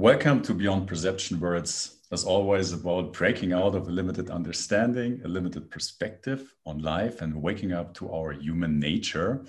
[0.00, 5.20] Welcome to Beyond Perception, where it's, as always, about breaking out of a limited understanding,
[5.26, 9.44] a limited perspective on life, and waking up to our human nature.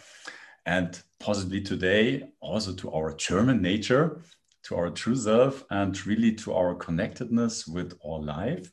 [0.65, 4.23] And possibly today, also to our German nature,
[4.63, 8.69] to our true self, and really to our connectedness with all life.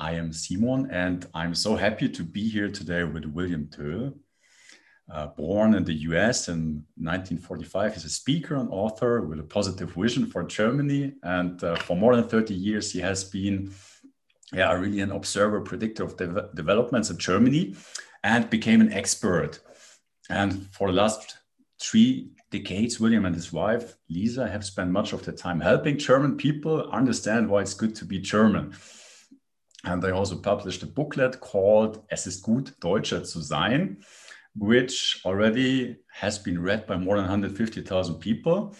[0.00, 4.14] I am Simon, and I'm so happy to be here today with William Toll.
[5.12, 9.92] Uh, born in the US in 1945, he's a speaker and author with a positive
[9.92, 11.12] vision for Germany.
[11.22, 13.74] And uh, for more than 30 years, he has been
[14.54, 17.74] yeah, really an observer, predictor of de- developments in Germany
[18.24, 19.60] and became an expert.
[20.30, 21.36] And for the last
[21.78, 26.38] three decades, William and his wife, Lisa, have spent much of their time helping German
[26.38, 28.74] people understand why it's good to be German.
[29.84, 33.98] And they also published a booklet called Es ist gut, Deutscher zu sein
[34.56, 38.74] which already has been read by more than 150,000 people.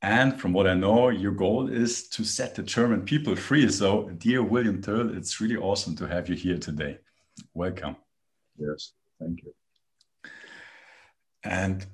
[0.00, 3.70] And from what I know, your goal is to set the German people free.
[3.70, 6.98] So, dear William Toll, it's really awesome to have you here today.
[7.54, 7.96] Welcome.
[8.58, 9.52] Yes, thank you.
[11.44, 11.86] And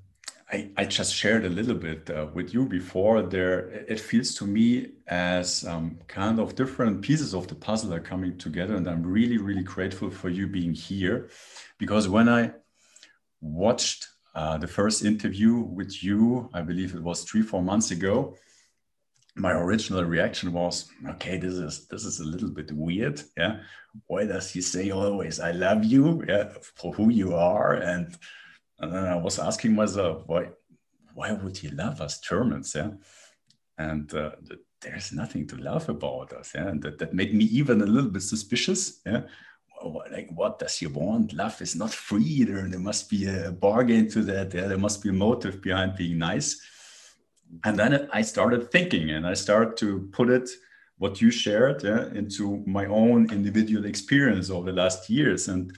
[0.50, 3.20] I, I just shared a little bit uh, with you before.
[3.20, 8.00] There, it feels to me as um, kind of different pieces of the puzzle are
[8.00, 11.28] coming together, and I'm really, really grateful for you being here,
[11.76, 12.52] because when I
[13.40, 18.36] watched uh, the first interview with you, I believe it was three, four months ago,
[19.34, 23.22] my original reaction was, okay, this is this is a little bit weird.
[23.36, 23.60] Yeah.
[24.06, 26.24] Why does he say always I love you?
[26.28, 27.74] Yeah, for who you are?
[27.74, 28.16] And,
[28.80, 30.48] and then I was asking myself, why
[31.14, 32.74] why would he love us Germans?
[32.74, 32.90] Yeah.
[33.76, 34.32] And uh,
[34.82, 36.52] there's nothing to love about us.
[36.54, 36.68] Yeah.
[36.68, 39.00] And that, that made me even a little bit suspicious.
[39.06, 39.22] Yeah
[40.10, 41.32] like what does he want?
[41.32, 42.44] Love is not free.
[42.44, 44.50] There, there must be a bargain to that.
[44.50, 46.60] There must be a motive behind being nice.
[47.64, 50.50] And then i started thinking and i started to put it
[50.98, 55.48] what you shared yeah, into my own individual experience over the last years.
[55.48, 55.74] And,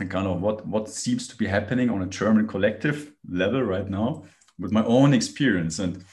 [0.00, 3.88] and kind of what what seems to be happening on a german collective level right
[3.88, 4.24] now
[4.58, 5.78] with my own experience.
[5.78, 6.04] And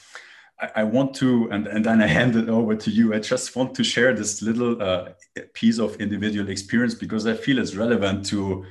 [0.58, 3.14] I, want to, and, and then I hand it over to you.
[3.14, 5.10] I just want to share this little uh,
[5.52, 8.64] piece of individual experience because I feel it's relevant to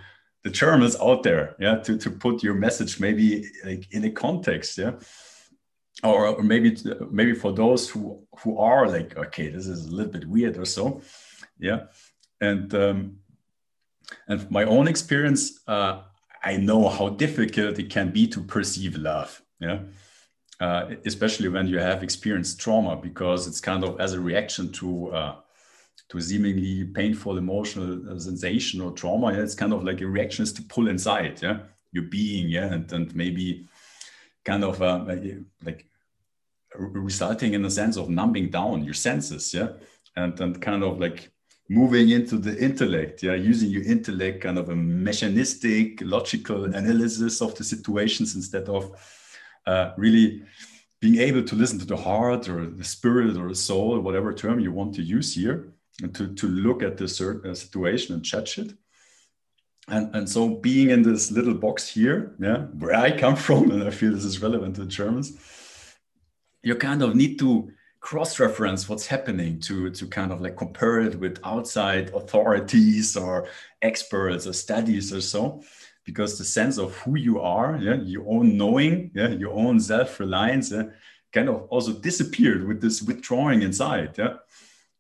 [0.44, 1.56] the Germans out there.
[1.60, 4.78] Yeah, to, to put your message maybe like in a context.
[4.78, 4.94] Yeah,
[6.04, 6.78] or, or maybe
[7.12, 10.66] maybe for those who who are like, okay, this is a little bit weird or
[10.66, 11.02] so.
[11.60, 11.86] Yeah,
[12.42, 13.18] and um,
[14.28, 16.02] and my own experience, uh,
[16.44, 19.42] I know how difficult it can be to perceive love.
[19.60, 19.80] Yeah
[20.60, 25.12] uh, especially when you have experienced trauma, because it's kind of as a reaction to
[25.14, 25.36] uh,
[26.10, 29.34] to seemingly painful emotional uh, sensation or trauma.
[29.34, 31.60] Yeah, it's kind of like a reaction is to pull inside, yeah,
[31.92, 33.68] your being, yeah, and and maybe
[34.44, 35.04] kind of uh,
[35.64, 35.86] like
[36.78, 39.70] resulting in a sense of numbing down your senses, yeah,
[40.16, 41.32] and and kind of like
[41.68, 47.56] moving into the intellect, yeah, using your intellect, kind of a mechanistic, logical analysis of
[47.56, 48.92] the situations instead of
[49.66, 50.44] uh, really
[51.02, 54.60] being able to listen to the heart or the spirit or the soul, whatever term
[54.60, 58.58] you want to use here, and to, to look at the uh, situation and judge
[58.58, 58.74] it.
[59.88, 63.84] And, and so being in this little box here, yeah, where I come from, and
[63.84, 65.38] I feel this is relevant to Germans,
[66.64, 71.20] you kind of need to cross-reference what's happening to, to kind of like compare it
[71.20, 73.48] with outside authorities or
[73.82, 75.64] experts or studies or so
[76.06, 80.72] because the sense of who you are, yeah, your own knowing, yeah, your own self-reliance,
[80.72, 80.84] yeah,
[81.34, 84.36] kind of also disappeared with this withdrawing inside, yeah.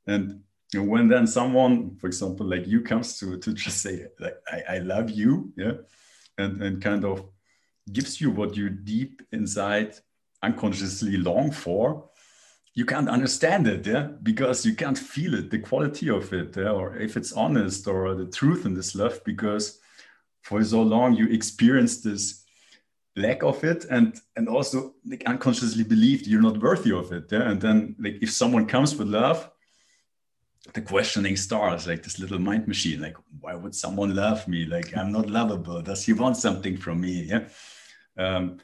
[0.08, 0.42] And
[0.74, 4.78] when then someone, for example, like you comes to to just say like I, I
[4.80, 5.74] love you, yeah,
[6.38, 7.24] and and kind of
[7.92, 9.94] gives you what you deep inside
[10.42, 12.10] unconsciously long for,
[12.74, 16.70] you can't understand it, yeah, because you can't feel it, the quality of it, yeah?
[16.70, 19.80] or if it's honest or the truth in this love, because
[20.46, 22.44] for so long you experienced this
[23.18, 27.50] lack of it and and also like unconsciously believed you're not worthy of it yeah?
[27.50, 29.50] and then like if someone comes with love
[30.74, 34.66] the questioning starts like this little mind machine like why would someone love me?
[34.66, 35.82] Like i'm not lovable.
[35.82, 37.24] Does he want something from me?
[37.24, 37.48] Yeah?
[38.18, 38.60] Um,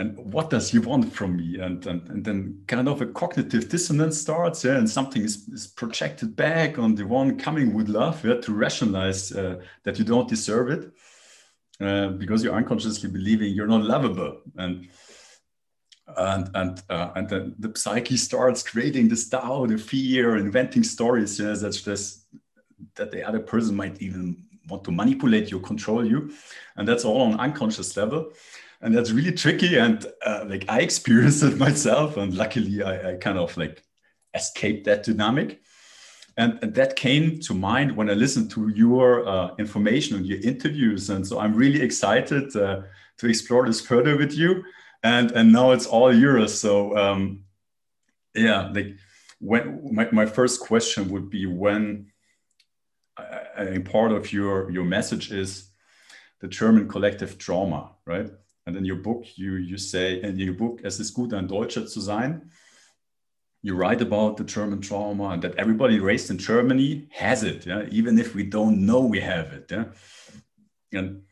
[0.00, 1.58] and what does he want from me?
[1.60, 5.66] And, and and then kind of a cognitive dissonance starts yeah and something is, is
[5.66, 10.28] projected back on the one coming with love yeah, to rationalize uh, that you don't
[10.28, 10.90] deserve it
[11.86, 14.40] uh, because you're unconsciously believing you're not lovable.
[14.56, 14.88] And
[16.16, 21.38] and and uh, and then the psyche starts creating this doubt the fear inventing stories
[21.38, 22.26] yeah, that's just
[22.94, 26.32] that the other person might even want to manipulate you control you.
[26.76, 28.32] And that's all on unconscious level
[28.80, 29.76] and that's really tricky.
[29.78, 33.82] And uh, like I experienced it myself, and luckily I, I kind of like
[34.34, 35.60] escaped that dynamic.
[36.36, 40.40] And, and, that came to mind when I listened to your uh, information and your
[40.40, 41.10] interviews.
[41.10, 42.82] And so I'm really excited uh,
[43.18, 44.62] to explore this further with you.
[45.02, 46.58] And and now it's all yours.
[46.58, 47.44] So um,
[48.34, 48.96] yeah, like
[49.40, 52.12] when my, my first question would be when
[53.56, 55.70] a part of your your message is
[56.40, 58.30] the German collective trauma, right?
[58.66, 61.86] And in your book, you you say in your book, es ist gut ein Deutscher
[61.86, 62.50] zu sein.
[63.62, 67.84] You write about the German trauma and that everybody raised in Germany has it, yeah,
[67.90, 69.84] even if we don't know we have it, yeah.
[70.92, 71.22] And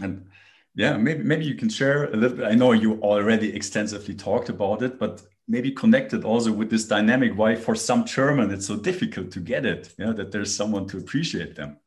[0.00, 0.28] and
[0.74, 2.46] yeah, maybe maybe you can share a little bit.
[2.46, 7.36] I know you already extensively talked about it, but maybe connected also with this dynamic
[7.36, 10.98] why for some German it's so difficult to get it, yeah, that there's someone to
[10.98, 11.78] appreciate them.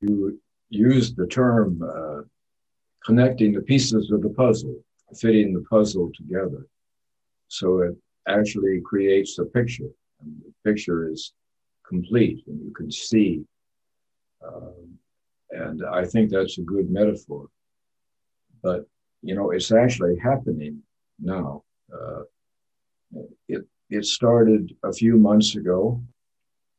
[0.00, 0.40] You
[0.70, 2.22] used the term uh,
[3.04, 4.76] connecting the pieces of the puzzle,
[5.16, 6.66] fitting the puzzle together.
[7.48, 7.96] So it
[8.28, 9.90] actually creates a picture.
[10.20, 11.32] And the picture is
[11.86, 13.42] complete and you can see.
[14.46, 14.98] Um,
[15.50, 17.48] and I think that's a good metaphor.
[18.62, 18.86] But
[19.22, 20.82] you know, it's actually happening
[21.18, 21.62] now.
[21.92, 22.22] Uh,
[23.48, 26.00] it it started a few months ago.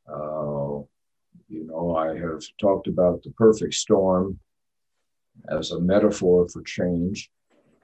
[0.08, 0.80] Uh,
[1.52, 4.40] you know, I have talked about the perfect storm
[5.50, 7.30] as a metaphor for change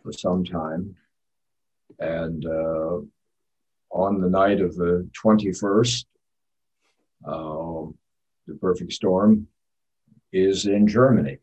[0.04, 0.96] for some time,
[2.00, 3.00] and uh,
[3.92, 6.08] on the night of the twenty first,
[7.28, 7.84] uh,
[8.48, 9.48] the perfect storm
[10.32, 11.38] is in Germany.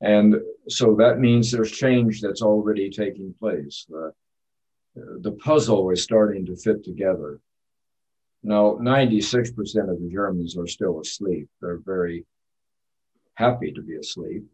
[0.00, 0.36] And
[0.68, 3.86] so that means there's change that's already taking place.
[3.88, 4.12] The,
[5.20, 7.40] the puzzle is starting to fit together.
[8.44, 9.56] Now, 96%
[9.90, 11.48] of the Germans are still asleep.
[11.60, 12.24] They're very
[13.34, 14.44] happy to be asleep,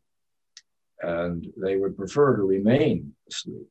[1.02, 3.68] and they would prefer to remain asleep.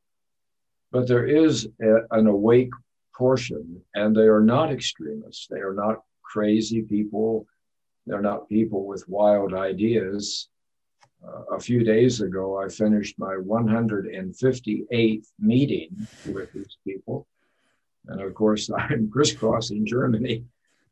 [0.92, 2.72] But there is a, an awake
[3.16, 5.48] portion, and they are not extremists.
[5.48, 7.48] They are not crazy people.
[8.06, 10.50] They're not people with wild ideas
[11.26, 17.28] uh, a few days ago, I finished my 158th meeting with these people.
[18.08, 20.46] And of course, I'm crisscrossing Germany.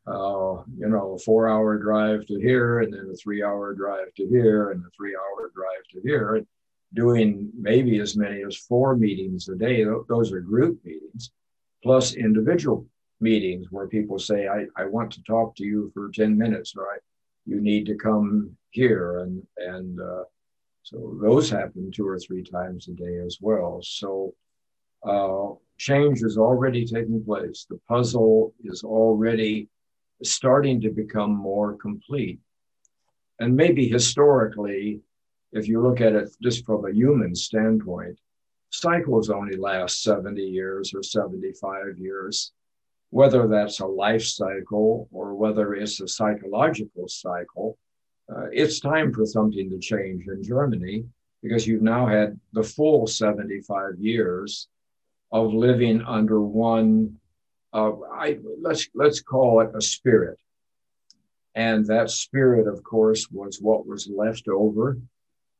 [0.06, 4.12] Uh, you know, a four hour drive to here, and then a three hour drive
[4.16, 6.46] to here, and a three hour drive to here, and
[6.94, 9.84] doing maybe as many as four meetings a day.
[10.08, 11.30] Those are group meetings,
[11.82, 12.86] plus individual
[13.20, 16.84] meetings where people say, I, I want to talk to you for 10 minutes, or
[16.84, 16.98] I,
[17.44, 20.24] you need to come here and and uh,
[20.82, 24.34] so those happen two or three times a day as well so
[25.02, 27.66] uh, change is already taking place.
[27.68, 29.68] The puzzle is already
[30.22, 32.40] starting to become more complete.
[33.38, 35.00] And maybe historically
[35.52, 38.18] if you look at it just from a human standpoint
[38.70, 42.52] cycles only last 70 years or 75 years.
[43.10, 47.78] Whether that's a life cycle or whether it's a psychological cycle,
[48.30, 51.06] uh, it's time for something to change in Germany
[51.42, 54.68] because you've now had the full 75 years
[55.30, 57.16] of living under one
[57.72, 60.38] uh, I, let's let's call it a spirit
[61.54, 64.98] and that spirit of course was what was left over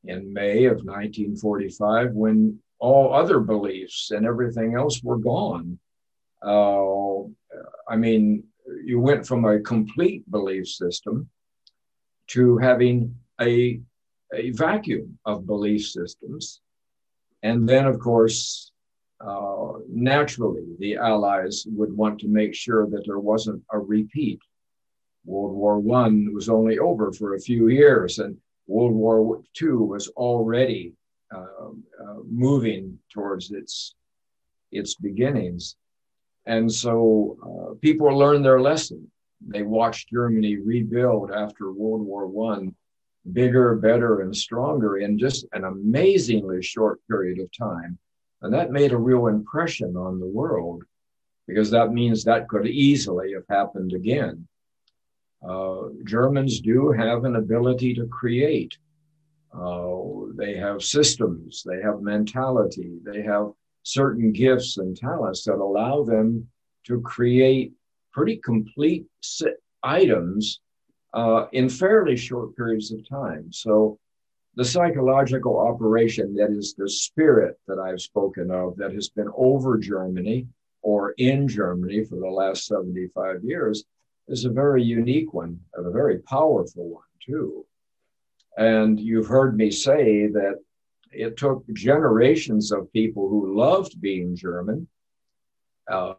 [0.04, 5.78] in may of 1945 when all other beliefs and everything else were gone
[6.42, 6.78] uh,
[7.88, 8.44] I mean,
[8.84, 11.28] you went from a complete belief system
[12.28, 13.80] to having a,
[14.34, 16.60] a vacuum of belief systems.
[17.42, 18.72] And then, of course,
[19.20, 24.40] uh, naturally, the Allies would want to make sure that there wasn't a repeat.
[25.24, 30.08] World War One was only over for a few years, and World War Two was
[30.08, 30.94] already
[31.34, 31.70] uh,
[32.02, 33.94] uh, moving towards its
[34.70, 35.76] its beginnings.
[36.46, 39.10] And so uh, people learned their lesson.
[39.46, 42.74] They watched Germany rebuild after World War One,
[43.32, 47.98] bigger, better, and stronger in just an amazingly short period of time.
[48.42, 50.84] And that made a real impression on the world
[51.46, 54.46] because that means that could easily have happened again.
[55.46, 58.76] Uh, Germans do have an ability to create.
[59.52, 59.88] Uh,
[60.36, 63.50] they have systems, they have mentality, they have
[63.82, 66.46] certain gifts and talents that allow them
[66.84, 67.72] to create
[68.12, 69.06] pretty complete
[69.82, 70.60] items
[71.14, 73.50] uh, in fairly short periods of time.
[73.52, 73.98] So,
[74.58, 79.78] the psychological operation that is the spirit that I've spoken of that has been over
[79.78, 80.48] Germany
[80.82, 83.84] or in Germany for the last 75 years
[84.26, 87.66] is a very unique one and a very powerful one, too.
[88.56, 90.56] And you've heard me say that
[91.12, 94.88] it took generations of people who loved being German,
[95.88, 96.14] uh,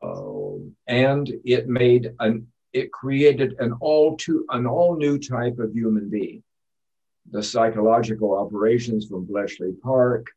[0.88, 6.10] and it made an it created an all to an all new type of human
[6.10, 6.41] being.
[7.31, 10.27] The psychological operations from Bletchley Park,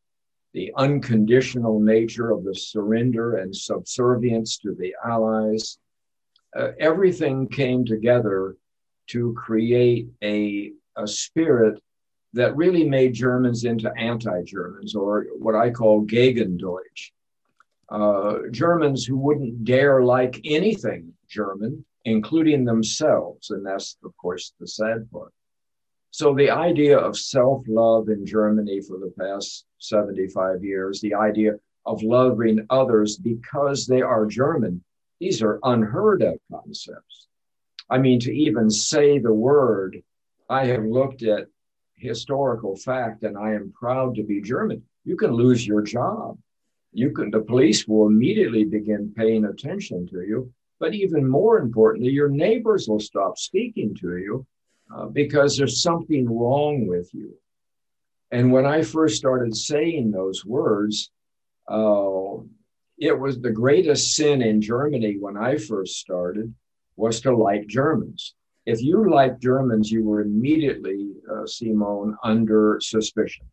[0.52, 5.78] the unconditional nature of the surrender and subservience to the Allies,
[6.54, 8.56] uh, everything came together
[9.08, 11.82] to create a, a spirit
[12.34, 17.10] that really made Germans into anti Germans, or what I call Gegendeutsch.
[17.88, 23.50] Uh, Germans who wouldn't dare like anything German, including themselves.
[23.50, 25.32] And that's, of course, the sad part.
[26.14, 31.54] So, the idea of self love in Germany for the past 75 years, the idea
[31.86, 34.84] of loving others because they are German,
[35.20, 37.28] these are unheard of concepts.
[37.88, 40.02] I mean, to even say the word,
[40.50, 41.46] I have looked at
[41.96, 44.82] historical fact, and I am proud to be German.
[45.06, 46.36] You can lose your job.
[46.92, 50.52] You can, the police will immediately begin paying attention to you.
[50.78, 54.46] But even more importantly, your neighbors will stop speaking to you
[54.94, 57.34] uh, because there's something wrong with you.
[58.30, 61.10] And when I first started saying those words,
[61.68, 62.36] uh,
[62.98, 66.54] it was the greatest sin in Germany when I first started
[66.96, 68.34] was to like Germans
[68.64, 73.46] if you like Germans, you were immediately, uh, Simon, under suspicion.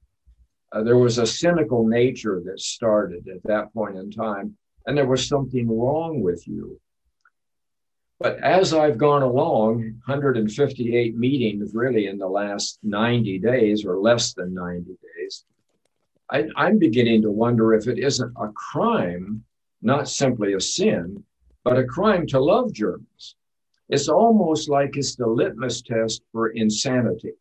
[0.71, 4.55] Uh, there was a cynical nature that started at that point in time,
[4.85, 6.79] and there was something wrong with you.
[8.19, 14.33] But as I've gone along, 158 meetings really in the last 90 days or less
[14.33, 15.45] than 90 days,
[16.29, 19.43] I, I'm beginning to wonder if it isn't a crime,
[19.81, 21.23] not simply a sin,
[21.63, 23.35] but a crime to love Germans
[23.89, 27.33] it's almost like it's the litmus test for insanity.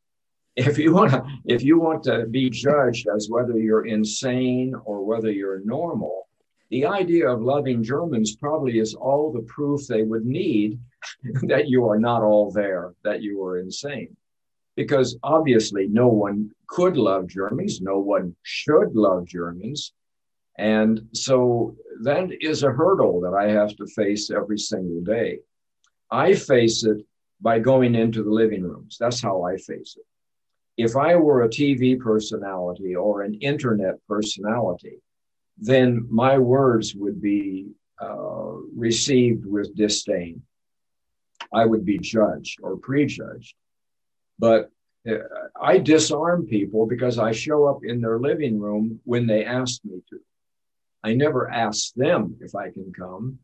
[0.57, 5.05] If you want to, if you want to be judged as whether you're insane or
[5.05, 6.28] whether you're normal,
[6.71, 10.79] the idea of loving Germans probably is all the proof they would need
[11.43, 14.17] that you are not all there, that you are insane.
[14.77, 19.93] Because obviously, no one could love Germans, no one should love Germans.
[20.57, 25.39] And so that is a hurdle that I have to face every single day.
[26.11, 26.99] I face it
[27.41, 28.97] by going into the living rooms.
[28.99, 30.05] That's how I face it.
[30.77, 35.01] If I were a TV personality or an internet personality,
[35.59, 37.69] then my words would be
[38.01, 40.43] uh, received with disdain.
[41.53, 43.55] I would be judged or prejudged.
[44.39, 44.71] But
[45.09, 45.17] uh,
[45.61, 50.03] I disarm people because I show up in their living room when they ask me
[50.11, 50.21] to.
[51.03, 53.39] I never ask them if I can come.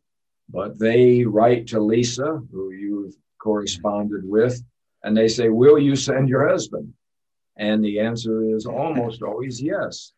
[0.48, 4.62] But they write to Lisa, who you've corresponded with,
[5.02, 6.92] and they say, Will you send your husband?
[7.56, 10.12] And the answer is almost always yes.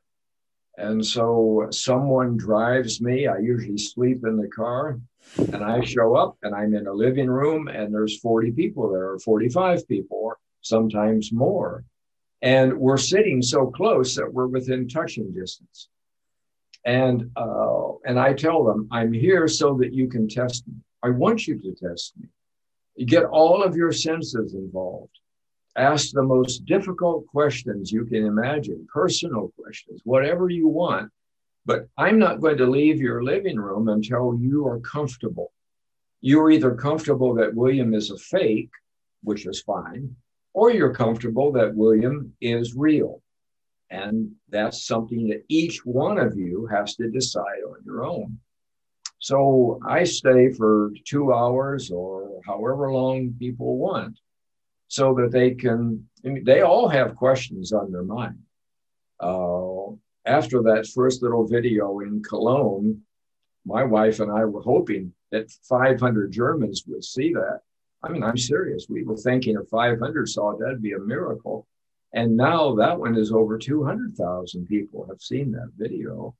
[0.76, 3.26] And so someone drives me.
[3.26, 5.00] I usually sleep in the car
[5.38, 9.12] and I show up and I'm in a living room and there's 40 people there
[9.12, 11.84] or 45 people or sometimes more.
[12.42, 15.88] And we're sitting so close that we're within touching distance.
[16.84, 20.74] And uh, and I tell them, I'm here so that you can test me.
[21.02, 22.28] I want you to test me.
[22.94, 25.18] You get all of your senses involved.
[25.76, 31.10] Ask the most difficult questions you can imagine, personal questions, whatever you want.
[31.66, 35.52] But I'm not going to leave your living room until you are comfortable.
[36.22, 38.70] You're either comfortable that William is a fake,
[39.22, 40.16] which is fine,
[40.54, 43.20] or you're comfortable that William is real.
[43.90, 48.38] And that's something that each one of you has to decide on your own.
[49.18, 54.18] So I stay for two hours or however long people want
[54.88, 58.38] so that they can, I mean, they all have questions on their mind.
[59.18, 59.92] Uh,
[60.24, 63.00] after that first little video in Cologne,
[63.64, 67.60] my wife and I were hoping that 500 Germans would see that.
[68.02, 68.86] I mean, I'm serious.
[68.88, 71.66] We were thinking if 500 saw it, that'd be a miracle.
[72.12, 76.34] And now that one is over 200,000 people have seen that video.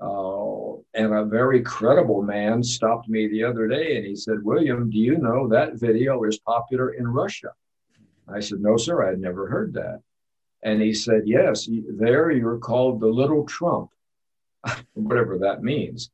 [0.00, 4.90] Uh, and a very credible man stopped me the other day and he said, William,
[4.90, 7.50] do you know that video is popular in Russia?
[8.28, 10.00] I said, No, sir, I'd never heard that.
[10.62, 13.90] And he said, Yes, there you're called the little Trump,
[14.94, 16.10] whatever that means.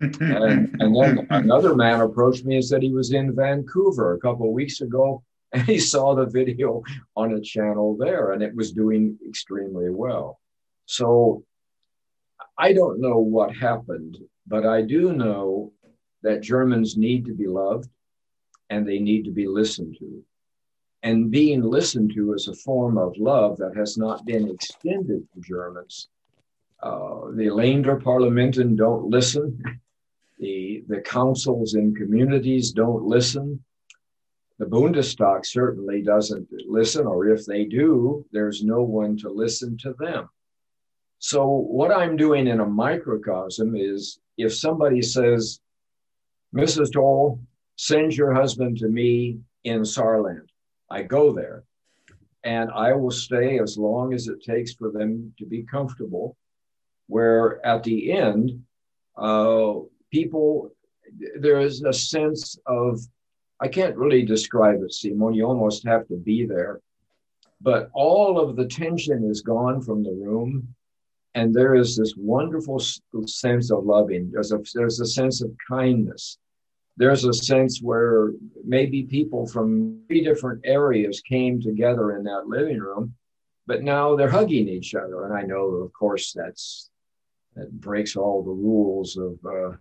[0.00, 4.46] and, and then another man approached me and said he was in Vancouver a couple
[4.46, 6.82] of weeks ago and he saw the video
[7.14, 10.40] on a channel there and it was doing extremely well.
[10.86, 11.44] So
[12.58, 15.72] I don't know what happened, but I do know
[16.22, 17.88] that Germans need to be loved
[18.70, 20.24] and they need to be listened to.
[21.02, 25.40] And being listened to is a form of love that has not been extended to
[25.40, 26.08] Germans.
[26.82, 29.62] Uh, the Länder Parlamenten don't listen.
[30.38, 33.62] The, the councils in communities don't listen.
[34.58, 39.94] The Bundestag certainly doesn't listen, or if they do, there's no one to listen to
[39.98, 40.28] them.
[41.18, 45.60] So, what I'm doing in a microcosm is if somebody says,
[46.54, 46.92] Mrs.
[46.92, 47.40] Toll,
[47.76, 50.48] send your husband to me in Saarland,
[50.92, 51.64] I go there
[52.44, 56.36] and I will stay as long as it takes for them to be comfortable.
[57.06, 58.62] Where at the end,
[59.16, 59.74] uh,
[60.10, 60.72] people,
[61.40, 63.00] there is a sense of,
[63.60, 65.34] I can't really describe it, Simon.
[65.34, 66.80] You almost have to be there.
[67.60, 70.74] But all of the tension is gone from the room.
[71.34, 72.80] And there is this wonderful
[73.26, 74.30] sense of loving.
[74.30, 76.38] There's a, there's a sense of kindness.
[76.96, 78.32] There's a sense where
[78.64, 83.14] maybe people from three different areas came together in that living room,
[83.66, 85.24] but now they're hugging each other.
[85.24, 86.90] And I know, of course, that's
[87.56, 89.76] that breaks all the rules of uh,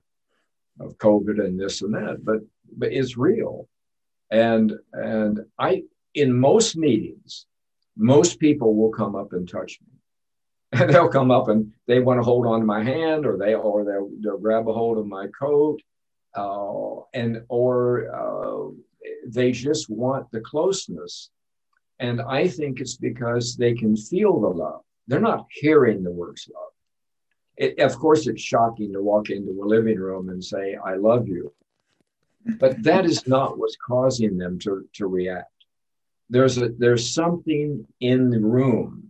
[0.84, 2.40] of COVID and this and that, but
[2.78, 3.68] but it's real.
[4.30, 5.84] And and I
[6.16, 7.46] in most meetings,
[7.98, 10.80] most people will come up and touch me.
[10.80, 13.54] And they'll come up and they want to hold on to my hand or they
[13.54, 15.82] or they'll, they'll grab a hold of my coat
[16.36, 18.72] uh, and or uh,
[19.26, 21.30] they just want the closeness.
[22.00, 24.82] And I think it's because they can feel the love.
[25.08, 26.72] They're not hearing the words love
[27.62, 31.28] it, of course, it's shocking to walk into a living room and say, I love
[31.28, 31.54] you.
[32.60, 35.52] But that is not what's causing them to, to react.
[36.30, 39.10] There's, a, there's something in the room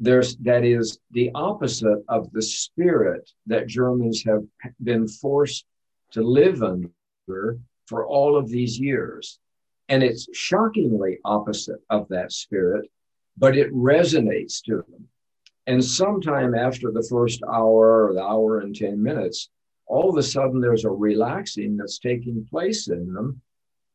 [0.00, 4.44] there's, that is the opposite of the spirit that Germans have
[4.82, 5.64] been forced
[6.12, 9.38] to live under for all of these years.
[9.88, 12.90] And it's shockingly opposite of that spirit,
[13.36, 15.08] but it resonates to them.
[15.66, 19.50] And sometime after the first hour or the hour and 10 minutes,
[19.86, 23.40] all of a sudden there's a relaxing that's taking place in them.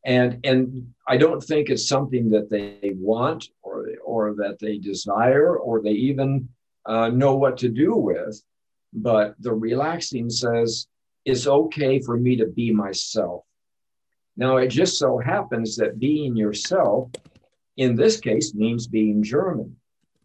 [0.05, 5.57] And, and I don't think it's something that they want or, or that they desire
[5.57, 6.49] or they even
[6.85, 8.41] uh, know what to do with.
[8.91, 10.87] But the relaxing says,
[11.25, 13.43] it's okay for me to be myself.
[14.35, 17.11] Now, it just so happens that being yourself
[17.77, 19.75] in this case means being German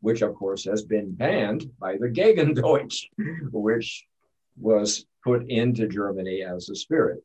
[0.01, 3.09] which of course has been banned by the Gegendeutsch,
[3.53, 4.07] which
[4.57, 7.23] was put into Germany as a spirit.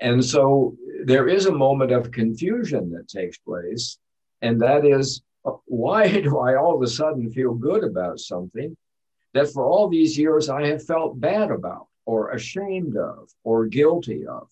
[0.00, 3.98] And so there is a moment of confusion that takes place,
[4.42, 8.76] and that is uh, why do I all of a sudden feel good about something
[9.32, 14.26] that for all these years I have felt bad about, or ashamed of, or guilty
[14.26, 14.48] of?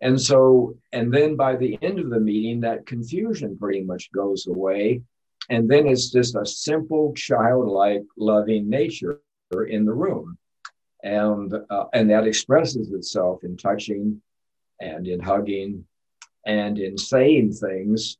[0.00, 4.48] And so, and then by the end of the meeting, that confusion pretty much goes
[4.48, 5.02] away
[5.50, 9.20] and then it's just a simple, childlike, loving nature
[9.68, 10.38] in the room.
[11.02, 14.22] And, uh, and that expresses itself in touching
[14.80, 15.84] and in hugging
[16.46, 18.18] and in saying things.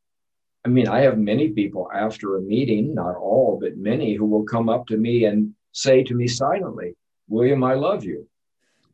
[0.65, 4.45] I mean, I have many people after a meeting, not all, but many, who will
[4.45, 6.95] come up to me and say to me silently,
[7.29, 8.29] William, I love you.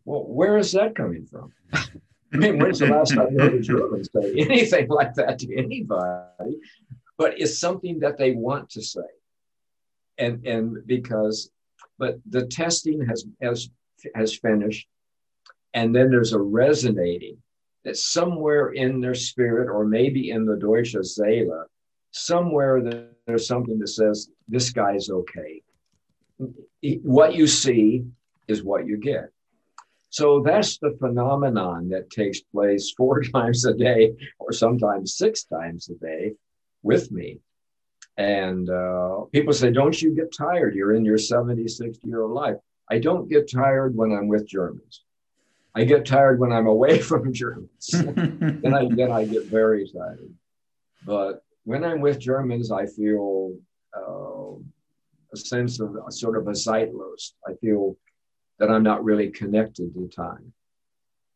[0.09, 1.53] Well, where is that coming from?
[1.75, 1.85] I
[2.33, 6.57] mean, when's the last time you heard a German say anything like that to anybody?
[7.19, 9.11] but it's something that they want to say.
[10.17, 11.51] And, and because,
[11.99, 13.69] but the testing has, has,
[14.15, 14.89] has finished.
[15.75, 17.37] And then there's a resonating
[17.85, 21.67] that somewhere in their spirit, or maybe in the Deutsche Seele,
[22.13, 25.61] somewhere there's something that says, this guy's okay.
[27.03, 28.07] What you see
[28.47, 29.33] is what you get.
[30.11, 35.89] So that's the phenomenon that takes place four times a day, or sometimes six times
[35.91, 36.35] a day,
[36.83, 37.41] with me.
[38.17, 40.75] And uh, people say, Don't you get tired?
[40.75, 42.57] You're in your 70, 60 year old life.
[42.91, 45.05] I don't get tired when I'm with Germans.
[45.75, 47.89] I get tired when I'm away from Germans.
[47.93, 50.33] then, I, then I get very tired.
[51.07, 53.55] But when I'm with Germans, I feel
[53.97, 54.55] uh,
[55.33, 57.33] a sense of a sort of a zeitlos.
[57.47, 57.97] I feel
[58.59, 60.53] that I'm not really connected to time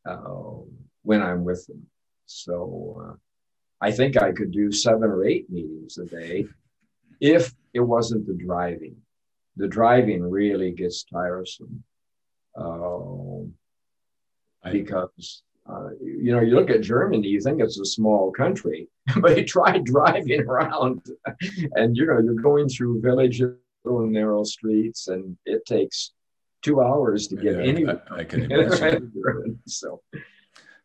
[0.08, 0.60] uh,
[1.02, 1.86] when I'm with them.
[2.26, 3.16] So, uh,
[3.82, 6.46] I think I could do seven or eight meetings a day
[7.20, 8.96] if it wasn't the driving.
[9.56, 11.82] The driving really gets tiresome
[12.54, 13.42] uh,
[14.70, 18.88] because, uh, you know, you look at Germany, you think it's a small country,
[19.20, 21.04] but you try driving around
[21.74, 26.12] and, you know, you're going through villages, little narrow streets, and it takes
[26.62, 28.02] two hours to get yeah, anywhere.
[28.10, 29.58] I, I can imagine.
[29.66, 30.00] so,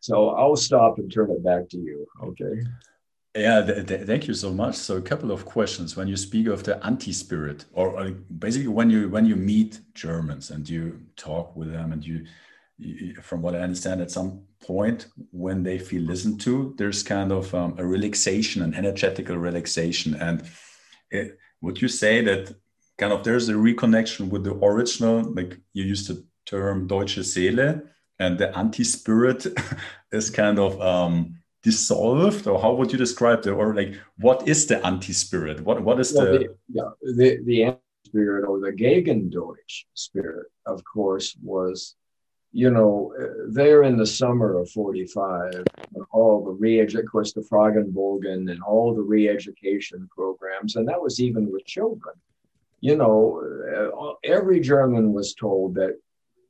[0.00, 2.06] so I'll stop and turn it back to you.
[2.22, 2.62] Okay.
[3.34, 4.74] Yeah, th th thank you so much.
[4.74, 5.96] So a couple of questions.
[5.96, 10.50] When you speak of the anti-spirit, or, or basically when you when you meet Germans
[10.50, 10.82] and you
[11.16, 12.26] talk with them, and you,
[12.78, 17.30] you, from what I understand, at some point when they feel listened to, there's kind
[17.30, 20.14] of um, a relaxation, an energetical relaxation.
[20.14, 20.42] And
[21.10, 22.54] it, would you say that
[22.98, 27.80] kind of there's a reconnection with the original, like you used the term Deutsche Seele,
[28.18, 29.46] and the anti-spirit
[30.12, 34.66] is kind of um, dissolved or how would you describe it or like what is
[34.66, 35.60] the anti-spirit?
[35.60, 40.82] What what is well, the, the yeah the the anti-spirit or the gegendeutsch spirit of
[40.84, 41.94] course was
[42.52, 43.12] you know
[43.50, 45.64] there in the summer of 45
[46.10, 51.20] all the re-education of course the Fragebogen and all the re-education programs and that was
[51.20, 52.14] even with children
[52.80, 53.42] you know
[53.74, 55.96] uh, every german was told that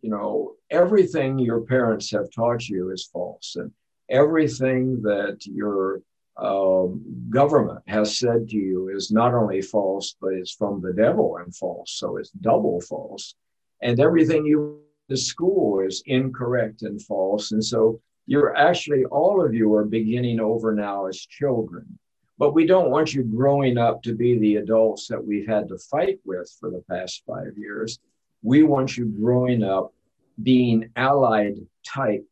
[0.02, 3.70] you know everything your parents have taught you is false and
[4.10, 6.02] everything that your
[6.38, 11.38] um, government has said to you is not only false, but it's from the devil
[11.38, 11.94] and false.
[11.94, 13.34] So it's double false.
[13.82, 17.52] And everything you the school is incorrect and false.
[17.52, 21.98] And so you're actually, all of you are beginning over now as children.
[22.38, 25.78] But we don't want you growing up to be the adults that we've had to
[25.78, 27.98] fight with for the past five years.
[28.42, 29.92] We want you growing up
[30.40, 32.24] being allied type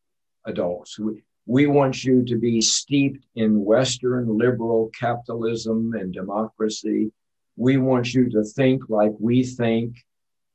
[0.45, 0.99] adults.
[0.99, 7.12] We, we want you to be steeped in Western liberal capitalism and democracy.
[7.57, 9.97] We want you to think like we think.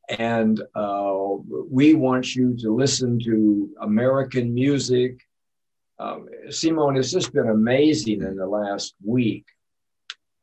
[0.10, 1.14] And uh,
[1.70, 5.22] we want you to listen to American music.
[6.02, 9.46] Um, Simon, it's just been amazing in the last week.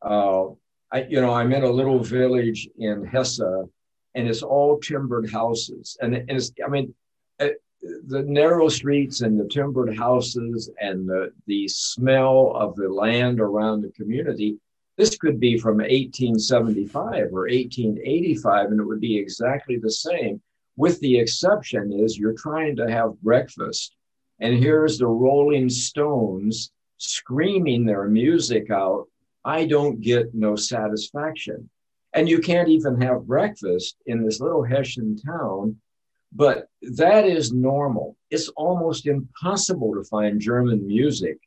[0.00, 0.50] Uh,
[0.92, 5.96] I, you know, I'm in a little village in Hesse, and it's all timbered houses.
[6.00, 6.94] And it's, I mean,
[7.40, 13.82] the narrow streets and the timbered houses and the, the smell of the land around
[13.82, 14.58] the community,
[14.96, 20.40] this could be from 1875 or 1885, and it would be exactly the same,
[20.76, 23.96] with the exception is you're trying to have breakfast,
[24.40, 29.06] and here's the Rolling Stones screaming their music out.
[29.44, 31.70] I don't get no satisfaction.
[32.14, 35.76] And you can't even have breakfast in this little Hessian town
[36.32, 38.16] but that is normal.
[38.30, 41.38] It's almost impossible to find German music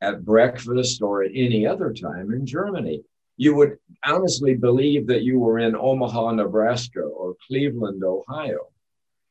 [0.00, 3.02] at breakfast or at any other time in Germany.
[3.36, 8.68] You would honestly believe that you were in Omaha, Nebraska or Cleveland, Ohio,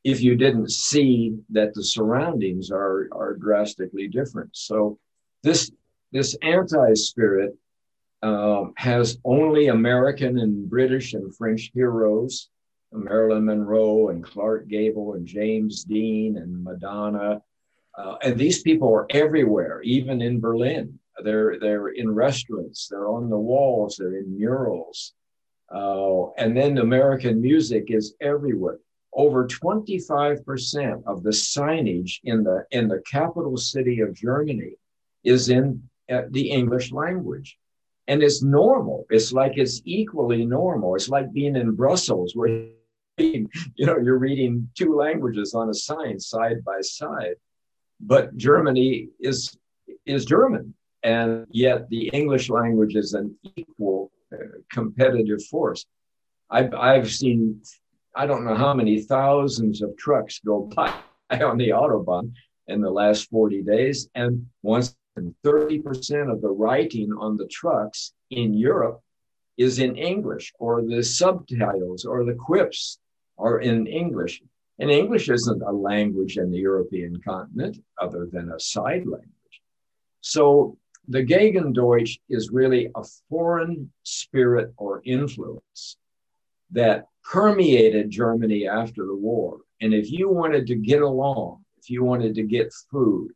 [0.05, 4.51] if you didn't see that the surroundings are, are drastically different.
[4.53, 4.99] So
[5.43, 5.71] this,
[6.11, 7.57] this anti-spirit
[8.21, 12.49] um, has only American and British and French heroes
[12.91, 17.41] Marilyn Monroe and Clark Gable and James Dean and Madonna.
[17.97, 20.97] Uh, and these people are everywhere, even in Berlin.
[21.23, 25.13] They're, they're in restaurants, they're on the walls, they're in murals.
[25.73, 28.79] Uh, and then American music is everywhere.
[29.15, 34.73] Over 25% of the signage in the, in the capital city of Germany
[35.23, 37.57] is in uh, the English language.
[38.07, 39.05] And it's normal.
[39.09, 40.95] It's like it's equally normal.
[40.95, 42.67] It's like being in Brussels where
[43.17, 43.49] you
[43.79, 47.35] know, you're reading two languages on a sign side by side.
[47.99, 49.57] But Germany is
[50.05, 50.73] is German,
[51.03, 54.37] and yet the English language is an equal uh,
[54.69, 55.85] competitive force.
[56.49, 57.61] I've I've seen
[58.15, 60.93] I don't know how many thousands of trucks go by
[61.31, 62.31] on the autobahn
[62.67, 68.53] in the last 40 days, and once 30% of the writing on the trucks in
[68.53, 69.01] Europe
[69.57, 72.99] is in English, or the subtitles or the quips
[73.37, 74.41] are in English.
[74.79, 79.61] And English isn't a language in the European continent other than a side language.
[80.21, 85.97] So the Gegendeutsch is really a foreign spirit or influence
[86.71, 89.59] that permeated Germany after the war.
[89.81, 93.31] And if you wanted to get along, if you wanted to get food,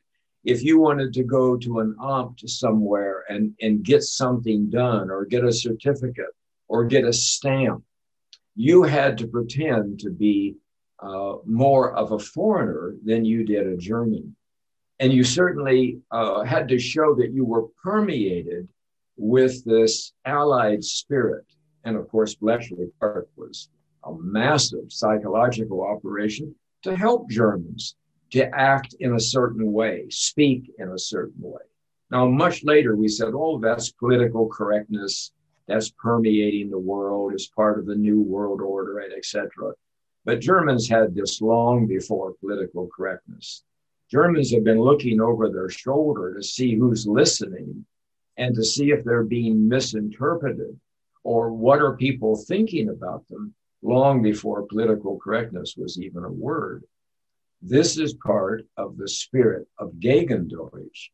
[0.45, 5.25] if you wanted to go to an Amt somewhere and, and get something done or
[5.25, 6.34] get a certificate
[6.67, 7.84] or get a stamp,
[8.56, 10.56] you had to pretend to be
[10.99, 14.36] uh, more of a foreigner than you did a German.
[14.99, 18.67] And you certainly uh, had to show that you were permeated
[19.17, 21.45] with this allied spirit.
[21.86, 23.69] And of course, Bletchley Park was
[24.04, 27.96] a massive psychological operation to help Germans
[28.32, 31.62] to act in a certain way, speak in a certain way.
[32.12, 35.32] Now, much later, we said, oh, that's political correctness
[35.70, 39.72] that's permeating the world as part of the new world order and etc.
[40.26, 43.64] But Germans had this long before political correctness.
[44.10, 47.86] Germans have been looking over their shoulder to see who's listening
[48.38, 50.78] and to see if they're being misinterpreted
[51.24, 56.84] or what are people thinking about them long before political correctness was even a word.
[57.62, 61.10] This is part of the spirit of Gegendeutsch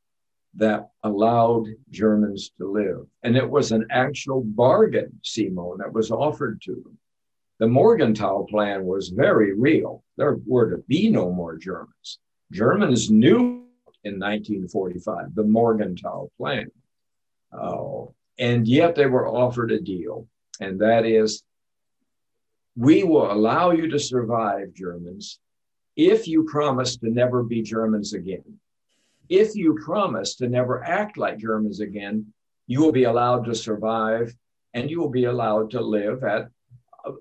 [0.55, 3.07] that allowed Germans to live.
[3.23, 6.97] And it was an actual bargain, Simon, that was offered to them.
[7.59, 10.03] The Morgenthau plan was very real.
[10.17, 12.19] There were to be no more Germans.
[12.51, 13.65] Germans knew
[14.03, 16.69] in 1945 the Morgenthau plan.
[17.51, 18.05] Uh,
[18.37, 20.27] and yet they were offered a deal,
[20.59, 21.43] and that is
[22.75, 25.39] we will allow you to survive, Germans,
[25.95, 28.59] if you promise to never be Germans again.
[29.29, 32.33] If you promise to never act like Germans again,
[32.67, 34.35] you will be allowed to survive
[34.73, 36.49] and you will be allowed to live at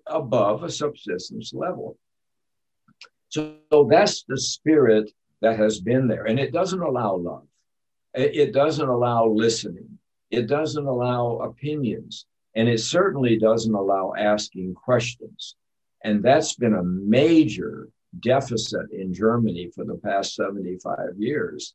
[0.06, 1.96] above a subsistence level.
[3.28, 6.24] So, so that's the spirit that has been there.
[6.24, 7.46] And it doesn't allow love,
[8.14, 9.98] it doesn't allow listening,
[10.30, 15.56] it doesn't allow opinions, and it certainly doesn't allow asking questions.
[16.02, 17.88] And that's been a major
[18.20, 21.74] deficit in Germany for the past 75 years.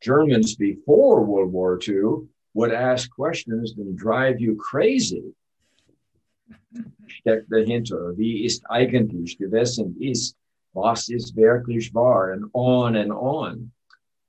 [0.00, 5.24] Germans before World War II would ask questions and drive you crazy.
[7.08, 8.16] Steckt dahinter?
[8.16, 10.36] Wie ist eigentlich gewesen ist?
[10.74, 12.32] Was ist wirklich wahr?
[12.32, 13.72] And on and on.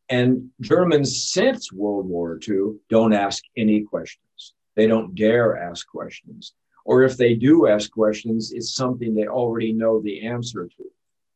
[0.10, 4.53] And Germans since World War II don't ask any questions.
[4.77, 6.53] They don't dare ask questions.
[6.85, 10.85] Or if they do ask questions, it's something they already know the answer to.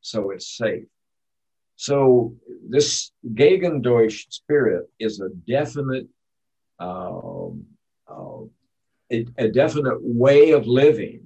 [0.01, 0.85] So it's safe.
[1.75, 2.35] So
[2.69, 6.07] this Gegendeutsch spirit is a definite,
[6.79, 7.65] um,
[8.07, 8.43] uh,
[9.11, 11.21] a, a definite way of living,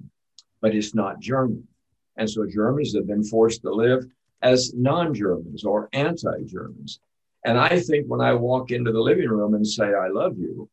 [0.62, 1.68] but it's not German.
[2.16, 4.06] And so Germans have been forced to live
[4.42, 7.02] as non-Germans or anti-Germans.
[7.44, 10.70] And I think when I walk into the living room and say, I love you,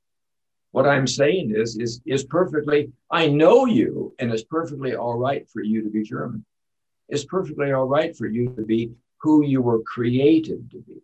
[0.72, 5.48] what I'm saying is, is, is perfectly, I know you, and it's perfectly all right
[5.48, 6.44] for you to be German.
[7.08, 11.02] It's perfectly all right for you to be who you were created to be.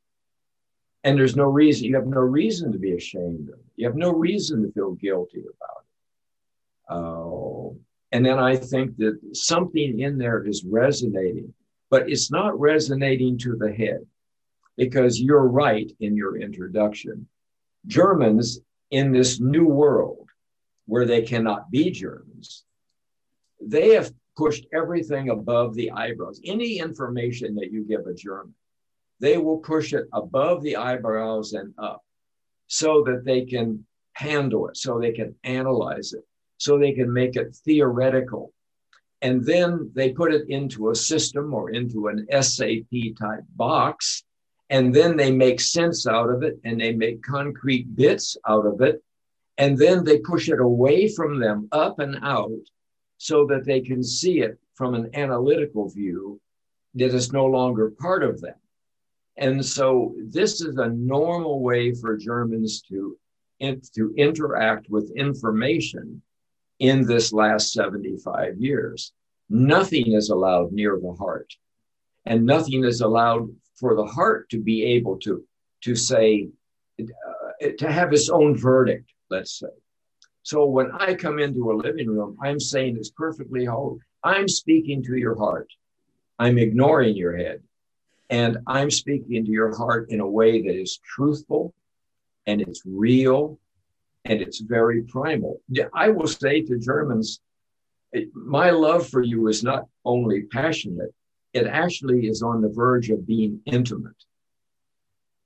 [1.05, 3.65] And there's no reason, you have no reason to be ashamed of it.
[3.77, 6.95] You have no reason to feel guilty about it.
[6.95, 7.77] Oh,
[8.11, 11.53] and then I think that something in there is resonating,
[11.91, 14.01] but it's not resonating to the head
[14.79, 17.29] because you're right in your introduction.
[17.87, 20.29] Germans in this new world
[20.87, 22.64] where they cannot be Germans,
[23.61, 26.40] they have pushed everything above the eyebrows.
[26.44, 28.55] Any information that you give a German,
[29.20, 32.03] they will push it above the eyebrows and up
[32.68, 36.24] so that they can handle it, so they can analyze it,
[36.57, 38.53] so they can make it theoretical.
[39.22, 44.24] And then they put it into a system or into an SAP type box
[44.71, 48.81] and then they make sense out of it and they make concrete bits out of
[48.81, 49.03] it.
[49.57, 52.51] And then they push it away from them up and out
[53.17, 56.41] so that they can see it from an analytical view
[56.95, 58.55] that is no longer part of them.
[59.37, 63.17] And so this is a normal way for germans to
[63.61, 66.23] to interact with information
[66.79, 69.13] in this last 75 years.
[69.51, 71.53] Nothing is allowed near the heart
[72.25, 75.45] and nothing is allowed for the heart to be able to
[75.83, 76.49] to say
[77.01, 79.75] uh, to have its own verdict let's say.
[80.43, 85.03] So when i come into a living room i'm saying it's perfectly whole i'm speaking
[85.05, 85.69] to your heart.
[86.41, 87.62] I'm ignoring your head.
[88.31, 91.75] And i'm speaking to your heart in a way that is truthful
[92.47, 93.59] and it's real
[94.25, 95.61] and it's very primal.
[95.95, 97.41] I will say to germans
[98.35, 101.12] my love for you is not only passionate
[101.53, 104.25] it actually is on the verge of being intimate.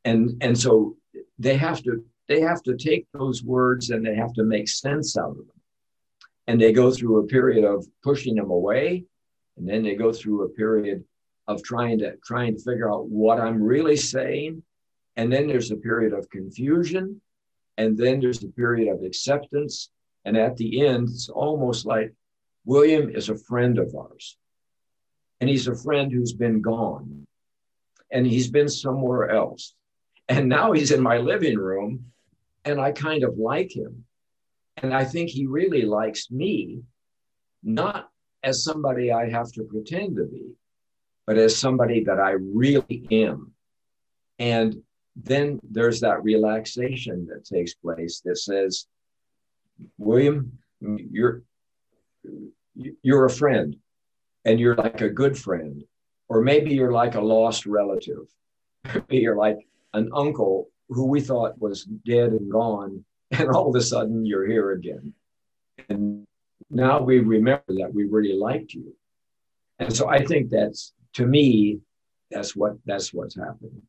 [0.05, 0.97] And, and so
[1.39, 5.17] they have to they have to take those words and they have to make sense
[5.17, 5.61] out of them.
[6.47, 9.05] And they go through a period of pushing them away,
[9.57, 11.05] and then they go through a period
[11.47, 14.63] of trying to trying to figure out what I'm really saying.
[15.17, 17.21] And then there's a period of confusion,
[17.77, 19.91] and then there's a period of acceptance.
[20.25, 22.13] And at the end, it's almost like
[22.65, 24.37] William is a friend of ours
[25.43, 27.27] and he's a friend who's been gone
[28.13, 29.75] and he's been somewhere else.
[30.29, 32.13] And now he's in my living room
[32.65, 34.05] and I kind of like him.
[34.77, 36.83] And I think he really likes me,
[37.65, 38.09] not
[38.45, 40.53] as somebody I have to pretend to be,
[41.27, 43.51] but as somebody that I really am.
[44.39, 44.81] And
[45.17, 48.87] then there's that relaxation that takes place that says,
[49.99, 51.43] William, you're
[52.77, 53.77] you're a friend
[54.45, 55.85] and you're like a good friend,
[56.29, 58.27] or maybe you're like a lost relative.
[58.95, 59.59] maybe you're like
[59.95, 64.47] an uncle who we thought was dead and gone, and all of a sudden you're
[64.47, 65.13] here again.
[65.89, 66.27] And
[66.71, 68.95] now we remember that we really liked you.
[69.79, 71.81] And so I think that's to me,
[72.31, 73.83] that's what that's what's happening.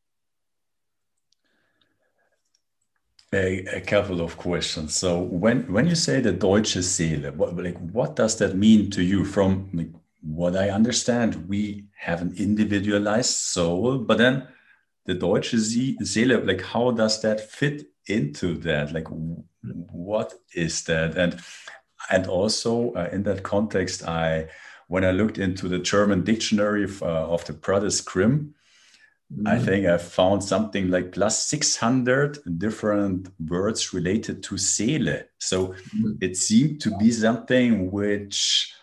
[3.34, 4.96] A, a, couple of questions.
[4.96, 9.02] So when when you say the Deutsche Seele, what like what does that mean to
[9.02, 9.26] you?
[9.26, 9.90] From like,
[10.24, 14.48] what I understand, we have an individualized soul, but then
[15.06, 18.94] the Deutsche Seele, like how does that fit into that?
[18.94, 21.18] Like what is that?
[21.18, 21.40] And
[22.10, 24.48] and also uh, in that context, I
[24.88, 28.54] when I looked into the German dictionary of, uh, of the Brothers Grimm,
[29.34, 29.48] mm.
[29.48, 35.24] I think I found something like plus 600 different words related to Seele.
[35.40, 36.22] So mm.
[36.22, 38.74] it seemed to be something which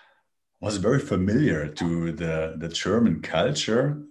[0.61, 4.03] was very familiar to the, the German culture.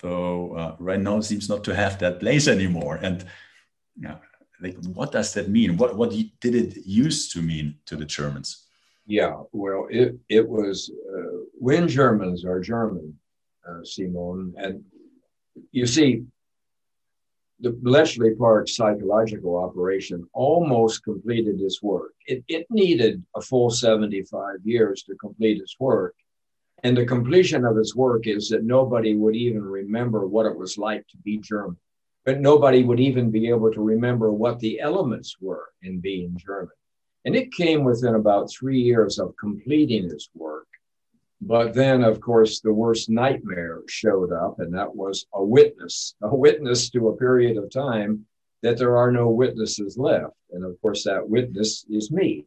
[0.00, 3.00] So uh, right now seems not to have that place anymore.
[3.02, 3.24] And
[4.00, 4.18] yeah,
[4.60, 5.76] like, what does that mean?
[5.76, 8.66] What, what did it used to mean to the Germans?
[9.06, 13.18] Yeah, well, it, it was uh, when Germans are German,
[13.68, 14.84] uh, Simon, and
[15.72, 16.24] you see,
[17.60, 22.12] the Bletchley Park psychological operation almost completed its work.
[22.26, 26.14] It, it needed a full 75 years to complete its work.
[26.84, 30.78] And the completion of its work is that nobody would even remember what it was
[30.78, 31.76] like to be German,
[32.24, 36.70] but nobody would even be able to remember what the elements were in being German.
[37.24, 40.68] And it came within about three years of completing its work.
[41.40, 46.34] But then, of course, the worst nightmare showed up, and that was a witness, a
[46.34, 48.26] witness to a period of time
[48.62, 50.34] that there are no witnesses left.
[50.50, 52.46] And of course, that witness is me.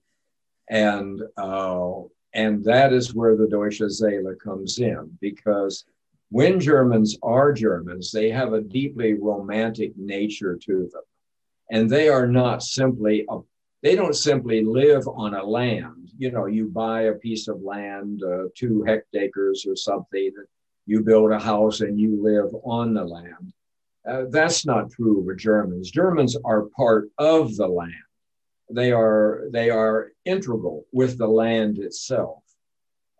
[0.69, 1.91] And, uh,
[2.33, 5.85] and that is where the Deutsche Seele comes in, because
[6.29, 11.01] when Germans are Germans, they have a deeply romantic nature to them.
[11.69, 13.39] And they are not simply a
[13.81, 16.00] they don't simply live on a land.
[16.21, 20.31] You know, you buy a piece of land, uh, two hectares or something,
[20.85, 23.53] you build a house and you live on the land.
[24.07, 25.89] Uh, that's not true for Germans.
[25.89, 28.11] Germans are part of the land.
[28.69, 32.43] They are they are integral with the land itself,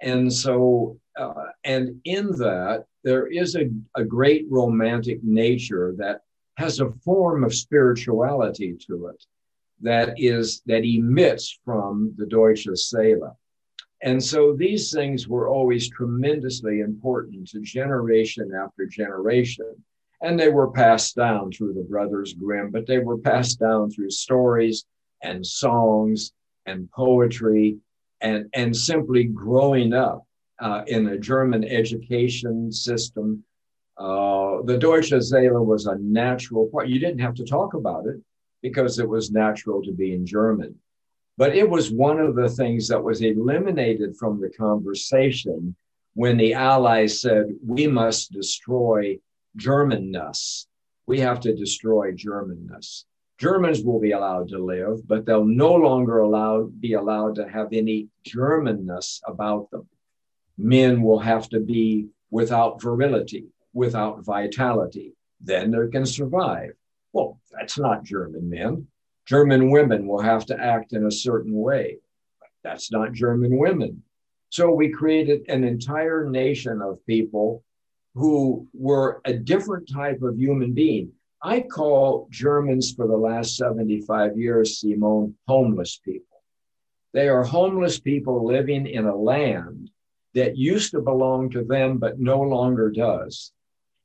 [0.04, 6.22] and so uh, and in that there is a, a great romantic nature that
[6.58, 9.26] has a form of spirituality to it
[9.82, 13.38] that is that emits from the Deutsche Seele.
[14.04, 19.84] And so these things were always tremendously important to generation after generation.
[20.22, 24.10] And they were passed down through the Brothers Grimm, but they were passed down through
[24.10, 24.86] stories
[25.22, 26.32] and songs
[26.66, 27.78] and poetry
[28.22, 30.26] and, and simply growing up
[30.60, 33.44] uh, in a German education system.
[33.98, 36.88] Uh, the Deutsche Seele was a natural part.
[36.88, 38.20] You didn't have to talk about it
[38.62, 40.76] because it was natural to be in German.
[41.38, 45.76] But it was one of the things that was eliminated from the conversation
[46.14, 49.18] when the Allies said, we must destroy
[49.58, 50.68] Germanness.
[51.08, 53.06] We have to destroy Germanness.
[53.38, 57.70] Germans will be allowed to live, but they'll no longer allow, be allowed to have
[57.72, 59.88] any Germanness about them.
[60.58, 65.16] Men will have to be without virility, without vitality.
[65.40, 66.74] Then they can survive.
[67.14, 68.88] Well, that's not German men.
[69.26, 71.98] German women will have to act in a certain way.
[72.64, 74.04] That's not German women.
[74.50, 77.64] So we created an entire nation of people
[78.14, 81.12] who were a different type of human being.
[81.42, 86.44] I call Germans for the last 75 years, Simone, homeless people.
[87.14, 89.90] They are homeless people living in a land
[90.34, 93.52] that used to belong to them, but no longer does.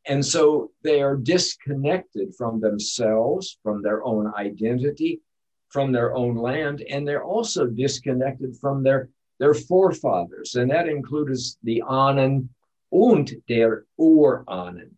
[0.09, 5.21] And so they are disconnected from themselves, from their own identity,
[5.69, 10.55] from their own land, and they're also disconnected from their, their forefathers.
[10.55, 12.49] And that includes the Ahnen
[12.93, 14.91] und der Urahnen.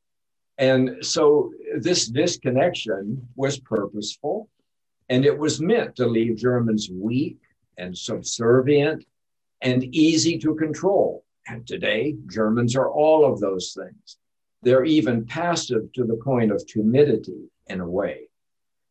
[0.58, 4.48] And so this disconnection was purposeful,
[5.08, 7.38] and it was meant to leave Germans weak
[7.78, 9.04] and subservient
[9.62, 11.24] and easy to control.
[11.46, 14.18] And today, Germans are all of those things.
[14.62, 18.28] They're even passive to the point of timidity in a way.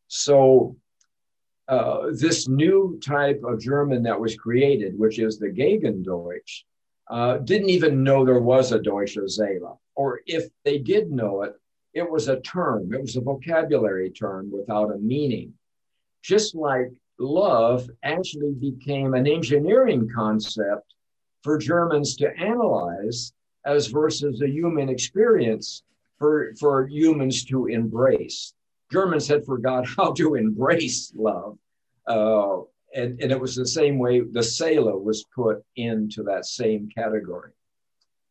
[0.07, 0.78] So,
[1.68, 6.63] uh, this new type of German that was created, which is the Gegendeutsch,
[7.09, 9.82] uh, didn't even know there was a Deutsche Seele.
[9.95, 11.53] Or if they did know it,
[11.93, 15.53] it was a term, it was a vocabulary term without a meaning.
[16.22, 20.93] Just like love actually became an engineering concept
[21.41, 23.34] for Germans to analyze
[23.68, 25.84] as versus a human experience
[26.18, 28.53] for, for humans to embrace.
[28.91, 31.57] Germans had forgot how to embrace love.
[32.07, 32.61] Uh,
[32.95, 37.51] and, and it was the same way the Seele was put into that same category.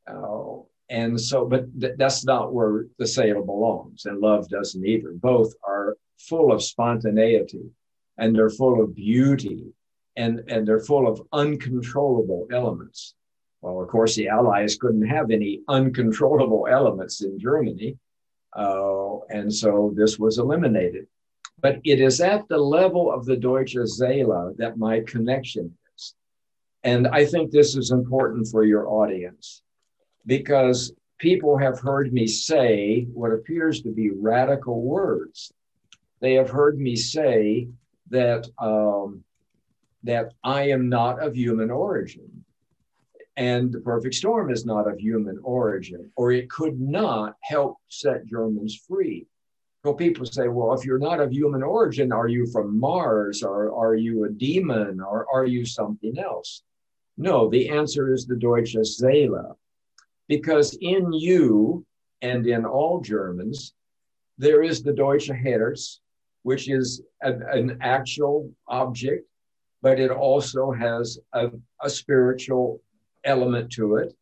[0.08, 5.10] Uh, and so, but th- that's not where the Seele belongs, and love doesn't either.
[5.12, 7.70] Both are full of spontaneity
[8.18, 9.72] and they're full of beauty
[10.16, 13.14] and, and they're full of uncontrollable elements.
[13.66, 17.98] Well, of course, the Allies couldn't have any uncontrollable elements in Germany.
[18.52, 21.08] Uh, and so this was eliminated.
[21.60, 26.14] But it is at the level of the Deutsche Seele that my connection is.
[26.84, 29.62] And I think this is important for your audience
[30.26, 35.52] because people have heard me say what appears to be radical words.
[36.20, 37.66] They have heard me say
[38.10, 39.24] that um,
[40.04, 42.44] that I am not of human origin,
[43.36, 48.26] and the perfect storm is not of human origin, or it could not help set
[48.26, 49.26] Germans free.
[49.84, 53.72] So people say, well, if you're not of human origin, are you from Mars, or
[53.72, 56.62] are you a demon, or are you something else?
[57.18, 59.56] No, the answer is the Deutsche Seele,
[60.28, 61.84] because in you
[62.22, 63.74] and in all Germans,
[64.38, 66.00] there is the Deutsche Herz,
[66.42, 69.26] which is an, an actual object,
[69.82, 71.50] but it also has a,
[71.82, 72.82] a spiritual
[73.26, 74.14] element to it.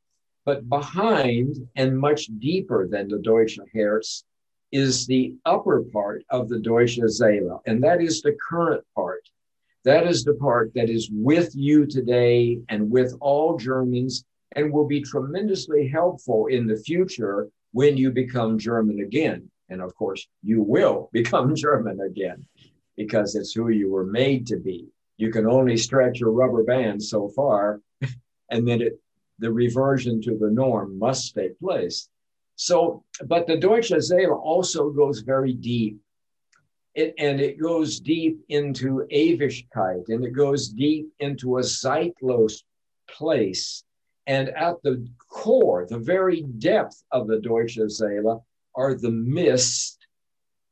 [0.45, 4.25] But behind and much deeper than the Deutsche Herz
[4.73, 9.23] is the upper part of the Deutsche Seele, and that is the current part.
[9.85, 14.25] That is the part that is with you today and with all Germans
[14.57, 19.51] and will be tremendously helpful in the future when you become German again.
[19.69, 22.45] And of course, you will become German again
[22.97, 24.89] because it's who you were made to be.
[25.17, 27.81] You can only stretch your rubber band so far,
[28.51, 29.01] and then it,
[29.39, 32.09] the reversion to the norm must take place.
[32.57, 35.99] So, but the Deutsche Seele also goes very deep.
[36.95, 42.63] It, and it goes deep into Ewigkeit and it goes deep into a Zeitlos
[43.09, 43.83] place.
[44.29, 49.99] And at the core, the very depth of the Deutsche Seele are the mists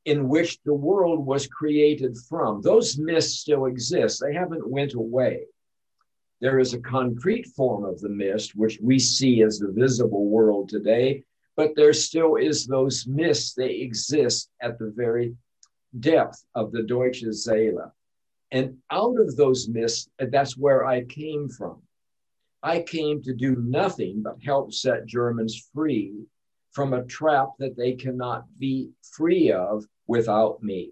[0.04, 2.62] in which the world was created from.
[2.62, 4.20] Those mists still exist.
[4.20, 5.46] They haven't went away.
[6.42, 10.68] There is a concrete form of the mist, which we see as the visible world
[10.68, 11.22] today,
[11.54, 13.54] but there still is those mists.
[13.54, 15.36] They exist at the very
[16.00, 17.94] depth of the Deutsche Seele.
[18.50, 21.80] And out of those mists, that's where I came from.
[22.60, 26.26] I came to do nothing but help set Germans free
[26.72, 30.90] from a trap that they cannot be free of without me.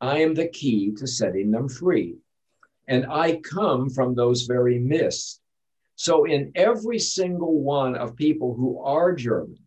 [0.00, 2.18] I am the key to setting them free.
[2.88, 5.40] And I come from those very mists.
[5.94, 9.58] So, in every single one of people who are German,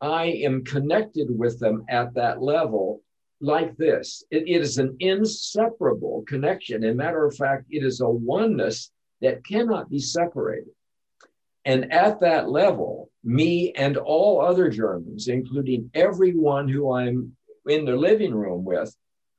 [0.00, 3.02] I am connected with them at that level
[3.40, 4.24] like this.
[4.30, 6.84] it, it is an inseparable connection.
[6.84, 10.72] A matter of fact, it is a oneness that cannot be separated.
[11.64, 17.96] And at that level, me and all other Germans, including everyone who I'm in the
[17.96, 18.94] living room with,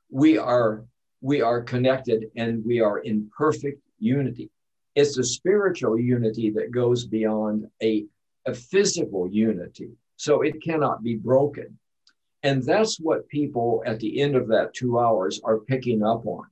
[0.09, 0.85] we are
[1.25, 4.51] we are connected and we are in perfect unity.
[4.93, 8.05] It's a spiritual unity that goes beyond a,
[8.45, 9.89] a physical unity.
[10.17, 11.79] So it cannot be broken.
[12.43, 16.45] And that's what people at the end of that two hours are picking up on.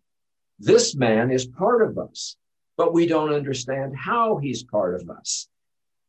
[0.57, 2.35] This man is part of us,
[2.75, 5.47] but we don't understand how he's part of us.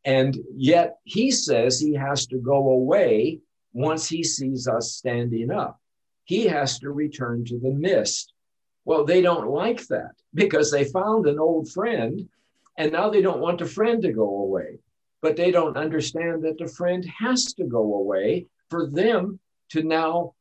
[0.05, 3.41] And yet he says he has to go away
[3.73, 5.79] once he sees us standing up.
[6.23, 8.31] He has to return to the mist.
[8.85, 12.29] Well, they don't like that because they found an old friend
[12.77, 14.79] and now they don't want the friend to go away.
[15.21, 20.35] But they don't understand that the friend has to go away for them to now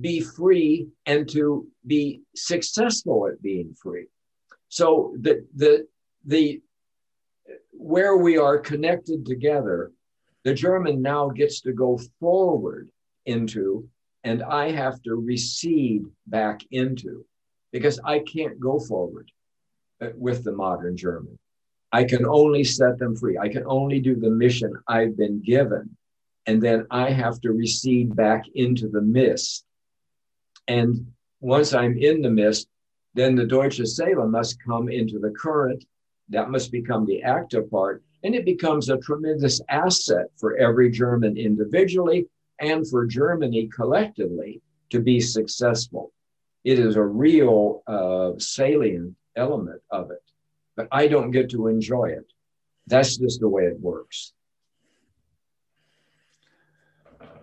[0.00, 4.06] be free and to be successful at being free.
[4.68, 5.86] So the the
[6.26, 6.60] the
[7.72, 9.92] where we are connected together,
[10.42, 12.90] the German now gets to go forward
[13.26, 13.88] into,
[14.24, 17.24] and I have to recede back into
[17.76, 19.30] because I can't go forward
[20.00, 21.38] uh, with the modern German.
[21.92, 23.36] I can only set them free.
[23.36, 25.94] I can only do the mission I've been given.
[26.46, 29.66] And then I have to recede back into the mist.
[30.68, 32.66] And once I'm in the mist,
[33.12, 35.84] then the Deutsche Seele must come into the current
[36.30, 38.02] that must become the active part.
[38.24, 42.26] And it becomes a tremendous asset for every German individually
[42.58, 46.12] and for Germany collectively to be successful.
[46.66, 50.24] It is a real uh, salient element of it,
[50.76, 52.26] but I don't get to enjoy it.
[52.88, 54.32] That's just the way it works.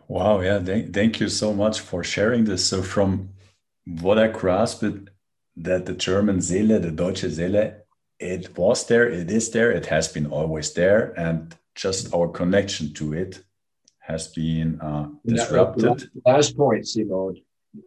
[0.09, 2.65] Wow, yeah, thank, thank you so much for sharing this.
[2.65, 3.29] So, from
[3.85, 5.09] what I grasped,
[5.55, 7.75] that the German Seele, the Deutsche Seele,
[8.19, 12.93] it was there, it is there, it has been always there, and just our connection
[12.95, 13.41] to it
[13.99, 16.09] has been uh, disrupted.
[16.25, 17.37] Last point, Simone.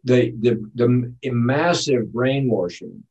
[0.05, 3.05] The, the, the massive brainwashing.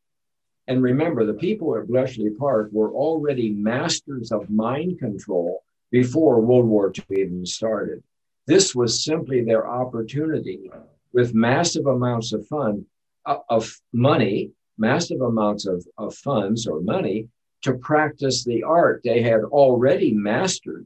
[0.67, 6.65] And remember, the people at Bletchley Park were already masters of mind control before World
[6.65, 8.03] War II even started.
[8.47, 10.69] This was simply their opportunity
[11.13, 12.85] with massive amounts of fund,
[13.25, 17.29] uh, of money, massive amounts of, of funds or money
[17.61, 20.85] to practice the art they had already mastered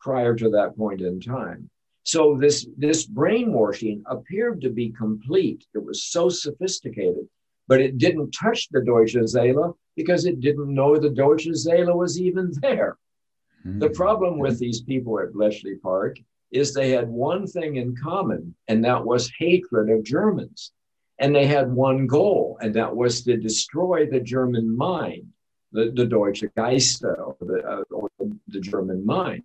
[0.00, 1.68] prior to that point in time.
[2.06, 5.66] So this, this brainwashing appeared to be complete.
[5.74, 7.26] It was so sophisticated,
[7.66, 12.20] but it didn't touch the Deutsche Seele because it didn't know the Deutsche Seele was
[12.20, 12.96] even there.
[13.66, 13.80] Mm-hmm.
[13.80, 16.18] The problem with these people at Bletchley Park
[16.52, 20.70] is they had one thing in common, and that was hatred of Germans.
[21.18, 25.26] And they had one goal, and that was to destroy the German mind,
[25.72, 28.08] the, the Deutsche Geist, or, the, uh, or
[28.46, 29.42] the German mind.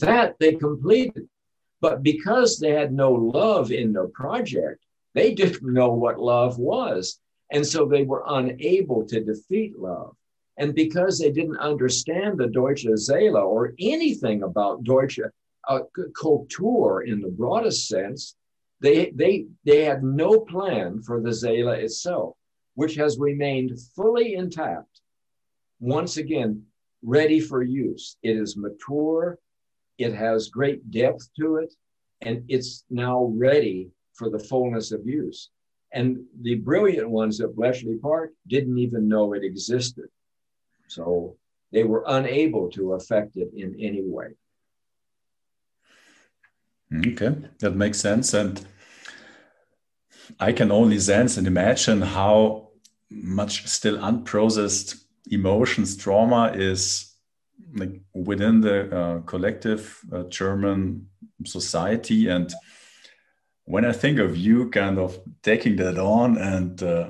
[0.00, 1.28] That they completed.
[1.80, 7.18] But because they had no love in their project, they didn't know what love was.
[7.52, 10.14] And so they were unable to defeat love.
[10.56, 15.20] And because they didn't understand the Deutsche Seele or anything about Deutsche
[15.68, 15.80] uh,
[16.14, 18.36] Kultur in the broadest sense,
[18.80, 22.36] they, they, they had no plan for the Seele itself,
[22.74, 25.00] which has remained fully intact.
[25.80, 26.62] Once again,
[27.02, 28.16] ready for use.
[28.22, 29.38] It is mature,
[30.00, 31.74] it has great depth to it,
[32.22, 35.50] and it's now ready for the fullness of use.
[35.92, 40.08] And the brilliant ones at Bletchley Park didn't even know it existed.
[40.88, 41.36] So
[41.72, 44.28] they were unable to affect it in any way.
[46.92, 48.34] Okay, that makes sense.
[48.34, 48.66] And
[50.38, 52.70] I can only sense and imagine how
[53.10, 57.09] much still unprocessed emotions, trauma is
[57.74, 61.08] like within the uh, collective uh, German
[61.44, 62.28] society.
[62.28, 62.52] And
[63.64, 67.08] when I think of you kind of taking that on and uh,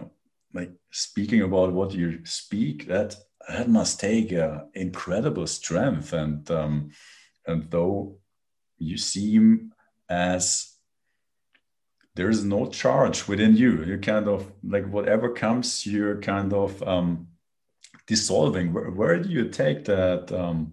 [0.52, 3.16] like speaking about what you speak, that
[3.48, 6.12] that must take uh, incredible strength.
[6.12, 6.90] And um,
[7.46, 8.18] and though
[8.78, 9.72] you seem
[10.08, 10.70] as
[12.14, 13.84] there is no charge within you.
[13.84, 17.28] You kind of like whatever comes, you're kind of um,
[18.10, 18.72] dissolving.
[18.72, 20.72] Where, where, do you take that um,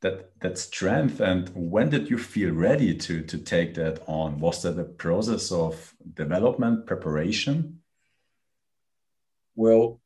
[0.00, 4.40] that that strength, and when did you feel ready to to take that on?
[4.40, 7.80] Was that a process of development, preparation?
[9.54, 10.00] Well,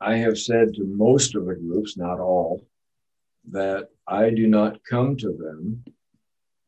[0.00, 2.64] I have said to most of the groups, not all,
[3.50, 5.84] that I do not come to them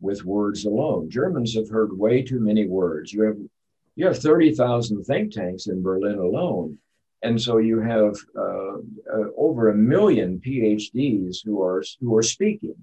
[0.01, 1.09] with words alone.
[1.09, 3.13] Germans have heard way too many words.
[3.13, 3.39] You have
[3.97, 6.79] you have 30,000 think tanks in Berlin alone.
[7.25, 8.77] And so you have uh,
[9.17, 12.77] uh, over a million PhDs who are who are speaking.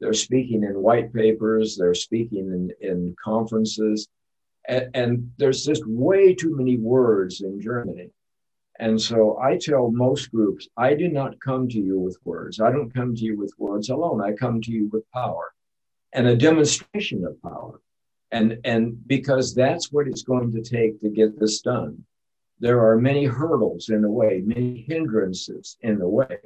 [0.00, 1.76] They're speaking in white papers.
[1.76, 4.08] They're speaking in, in conferences,
[4.66, 8.08] and, and there's just way too many words in Germany.
[8.78, 12.60] And so I tell most groups, I do not come to you with words.
[12.60, 14.22] I don't come to you with words alone.
[14.22, 15.52] I come to you with power
[16.14, 17.80] and a demonstration of power.
[18.32, 22.04] And, and because that's what it's going to take to get this done.
[22.60, 26.38] There are many hurdles in the way, many hindrances in the way,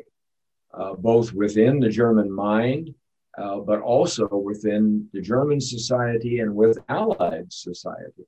[0.73, 2.95] uh, both within the German mind,
[3.37, 8.27] uh, but also within the German society and with Allied society.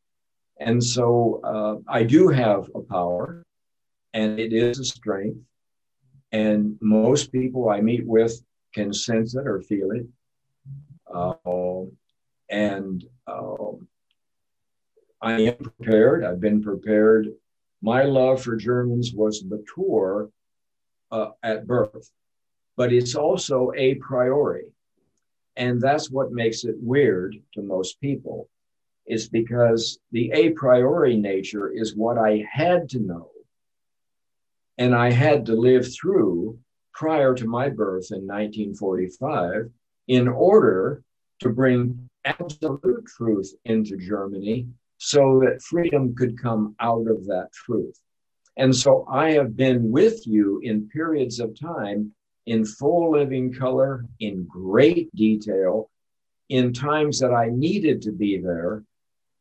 [0.60, 3.44] And so uh, I do have a power,
[4.12, 5.38] and it is a strength.
[6.32, 8.34] And most people I meet with
[8.74, 10.06] can sense it or feel it.
[11.12, 11.84] Uh,
[12.50, 13.88] and um,
[15.22, 16.24] I am prepared.
[16.24, 17.28] I've been prepared.
[17.82, 20.30] My love for Germans was mature
[21.10, 22.10] uh, at birth,
[22.76, 24.66] but it's also a priori.
[25.56, 28.48] And that's what makes it weird to most people,
[29.06, 33.30] is because the a priori nature is what I had to know
[34.78, 36.58] and I had to live through
[36.94, 39.70] prior to my birth in 1945
[40.06, 41.02] in order
[41.40, 44.68] to bring absolute truth into Germany
[44.98, 47.98] so that freedom could come out of that truth.
[48.56, 52.12] And so I have been with you in periods of time
[52.46, 55.90] in full living color, in great detail,
[56.48, 58.82] in times that I needed to be there,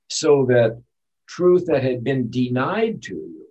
[0.09, 0.81] so that
[1.27, 3.47] truth that had been denied to you,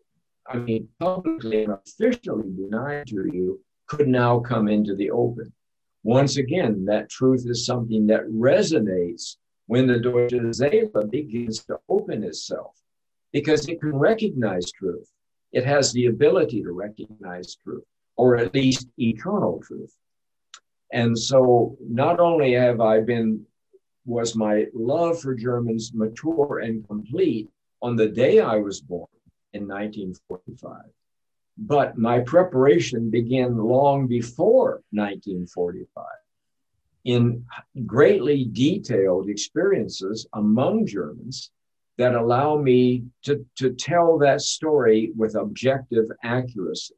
[0.46, 5.52] I mean, publicly and officially denied to you, could now come into the open.
[6.02, 9.36] Once again, that truth is something that resonates
[9.66, 12.76] when the Deutsche Seele begins to open itself
[13.32, 15.10] because it can recognize truth.
[15.52, 17.84] It has the ability to recognize truth,
[18.16, 19.94] or at least eternal truth.
[20.92, 23.44] And so not only have I been,
[24.04, 27.48] was my love for Germans mature and complete
[27.82, 29.08] on the day I was born
[29.52, 30.82] in 1945,
[31.58, 36.04] but my preparation began long before 1945
[37.06, 37.44] in
[37.86, 41.52] greatly detailed experiences among Germans
[41.98, 46.96] that allow me to, to tell that story with objective accuracy.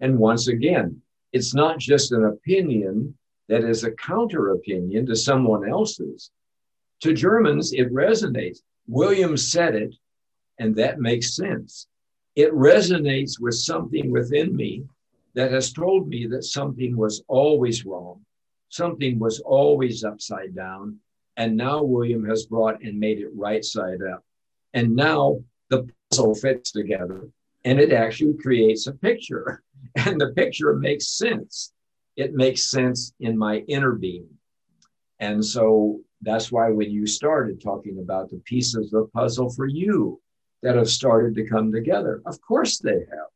[0.00, 1.00] And once again,
[1.32, 3.14] it's not just an opinion
[3.48, 6.30] that is a counter opinion to someone else's.
[7.02, 8.60] To Germans, it resonates.
[8.88, 9.94] William said it,
[10.58, 11.86] and that makes sense.
[12.36, 14.84] It resonates with something within me
[15.34, 18.24] that has told me that something was always wrong,
[18.76, 20.98] something was always upside down,
[21.36, 24.22] and now William has brought and made it right side up.
[24.74, 27.28] And now the puzzle fits together
[27.64, 29.62] and it actually creates a picture.
[30.04, 31.72] And the picture makes sense.
[32.16, 34.28] It makes sense in my inner being.
[35.20, 39.66] And so that's why when you started talking about the pieces of the puzzle for
[39.66, 40.20] you
[40.62, 43.30] that have started to come together, of course they have,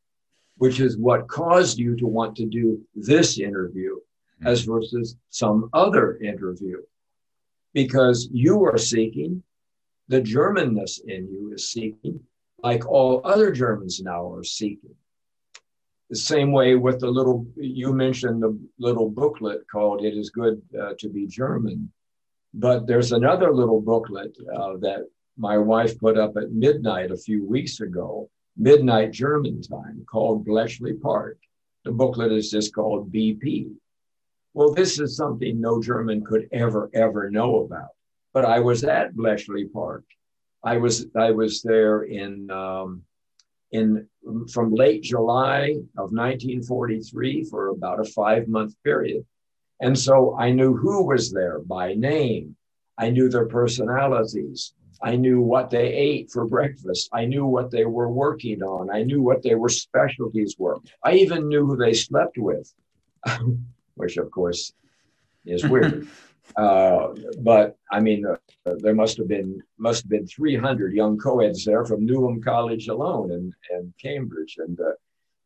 [0.59, 3.97] which is what caused you to want to do this interview
[4.45, 6.79] as versus some other interview
[7.73, 9.43] because you are seeking,
[10.09, 12.21] the Germanness in you is seeking,
[12.63, 14.95] like all other Germans now are seeking.
[16.09, 20.61] The same way with the little, you mentioned the little booklet called It is Good
[20.79, 21.93] uh, to Be German.
[22.53, 25.07] But there's another little booklet uh, that
[25.39, 30.95] my wife put up at midnight a few weeks ago, midnight German time, called Bletchley
[30.95, 31.39] Park.
[31.85, 33.71] The booklet is just called BP.
[34.53, 37.91] Well, this is something no German could ever, ever know about.
[38.33, 40.05] But I was at Bletchley Park.
[40.63, 43.03] I was I was there in um,
[43.73, 44.07] in
[44.53, 49.25] from late July of 1943 for about a five month period,
[49.81, 52.57] and so I knew who was there by name.
[52.99, 54.75] I knew their personalities.
[55.03, 57.09] I knew what they ate for breakfast.
[57.13, 58.91] I knew what they were working on.
[58.91, 60.79] I knew what their specialties were.
[61.03, 62.71] I even knew who they slept with.
[64.01, 64.73] which of course
[65.47, 66.09] is weird.
[66.57, 68.37] uh, but I mean, uh,
[68.79, 73.31] there must have been must have been 300 young co-eds there from Newnham College alone
[73.33, 74.93] and and Cambridge, and uh,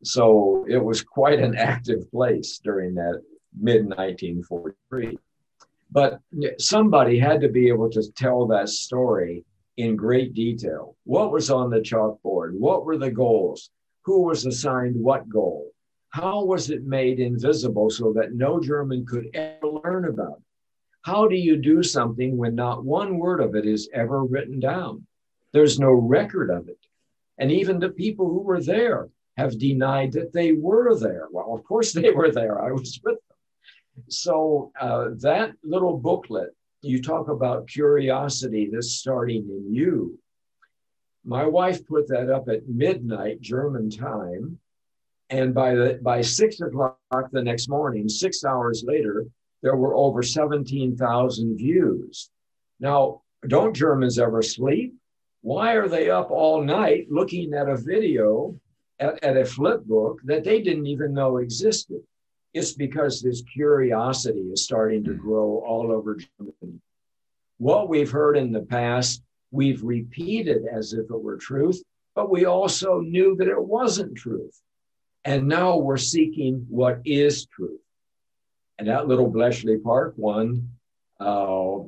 [0.02, 3.22] so it was quite an active place during that
[3.58, 5.18] mid 1943.
[5.90, 6.20] But
[6.58, 9.44] somebody had to be able to tell that story
[9.76, 10.96] in great detail.
[11.04, 12.52] What was on the chalkboard?
[12.58, 13.70] What were the goals?
[14.02, 15.73] Who was assigned what goal?
[16.14, 20.44] How was it made invisible so that no German could ever learn about it?
[21.02, 25.04] How do you do something when not one word of it is ever written down?
[25.52, 26.78] There's no record of it.
[27.38, 31.26] And even the people who were there have denied that they were there.
[31.32, 32.62] Well, of course they were there.
[32.62, 34.04] I was with them.
[34.08, 40.16] So uh, that little booklet, you talk about curiosity that's starting in you.
[41.24, 44.60] My wife put that up at midnight German time
[45.30, 46.98] and by the by six o'clock
[47.32, 49.26] the next morning, six hours later,
[49.62, 52.30] there were over 17,000 views.
[52.80, 54.94] Now, don't Germans ever sleep?
[55.40, 58.58] Why are they up all night looking at a video
[58.98, 62.02] at, at a flip book that they didn't even know existed?
[62.52, 66.80] It's because this curiosity is starting to grow all over Germany.
[67.58, 71.82] What we've heard in the past, we've repeated as if it were truth,
[72.14, 74.60] but we also knew that it wasn't truth.
[75.24, 77.80] And now we're seeking what is truth.
[78.78, 80.68] And that little Bletchley Park one,
[81.18, 81.78] uh,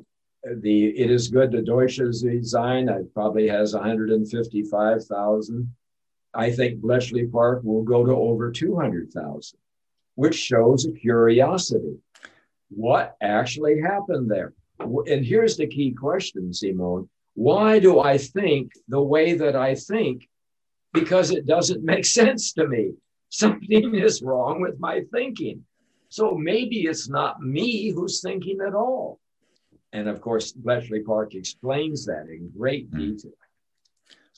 [0.43, 5.75] the it is good the Deutsches design, it probably has 155,000.
[6.33, 9.59] I think Bletchley Park will go to over 200,000,
[10.15, 11.97] which shows a curiosity.
[12.69, 14.53] What actually happened there?
[14.79, 17.09] And here's the key question, Simone.
[17.33, 20.27] Why do I think the way that I think?
[20.93, 22.93] Because it doesn't make sense to me
[23.29, 25.63] something is wrong with my thinking.
[26.09, 29.19] So maybe it's not me who's thinking at all.
[29.93, 32.97] And of course, Bletchley Park explains that in great hmm.
[32.97, 33.31] detail.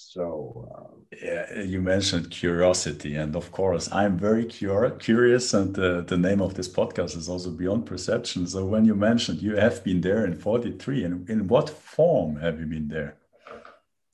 [0.02, 6.06] So, uh, yeah, you mentioned curiosity, and of course, I'm very cur- curious, and the,
[6.08, 8.48] the name of this podcast is also Beyond Perception.
[8.48, 12.62] So, when you mentioned you have been there in 43, and in what form have
[12.62, 13.18] you been there?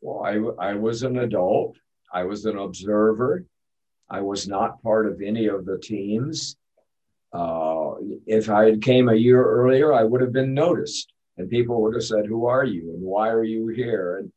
[0.01, 1.77] Well, I, I was an adult,
[2.11, 3.45] I was an observer,
[4.09, 6.57] I was not part of any of the teams.
[7.33, 7.95] Uh,
[8.25, 11.95] if I had came a year earlier, I would have been noticed, and people would
[11.95, 12.93] have said, "Who are you?
[12.93, 14.31] And why are you here?" And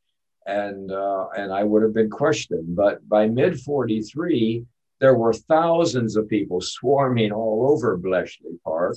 [0.46, 2.74] and uh, and I would have been questioned.
[2.74, 4.64] But by mid 43,
[5.00, 8.96] there were thousands of people swarming all over Bletchley Park,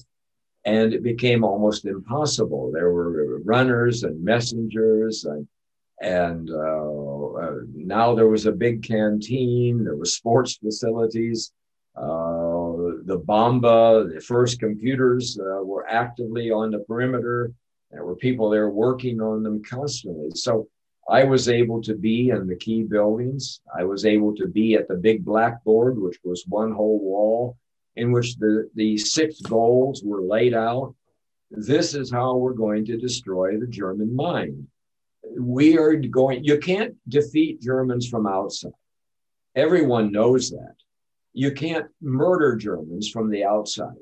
[0.66, 2.72] and it became almost impossible.
[2.72, 5.48] There were runners and messengers, and
[6.02, 9.84] and uh, uh, now there was a big canteen.
[9.84, 11.54] There were sports facilities.
[11.96, 17.54] Uh, the Bomba, the first computers were actively on the perimeter.
[17.92, 20.32] There were people there working on them constantly.
[20.34, 20.68] So
[21.10, 23.62] I was able to be in the key buildings.
[23.78, 27.58] I was able to be at the big blackboard, which was one whole wall
[27.98, 30.96] in which the, the six goals were laid out.
[31.52, 34.68] This is how we're going to destroy the German mind.
[35.40, 38.72] We are going, you can't defeat Germans from outside.
[39.56, 40.76] Everyone knows that.
[41.34, 43.96] You can't murder Germans from the outside.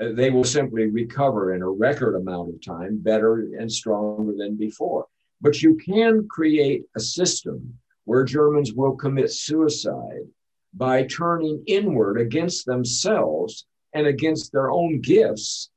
[0.00, 4.56] Uh, they will simply recover in a record amount of time better and stronger than
[4.56, 5.06] before.
[5.40, 10.26] But you can create a system where Germans will commit suicide
[10.72, 15.70] by turning inward against themselves and against their own gifts.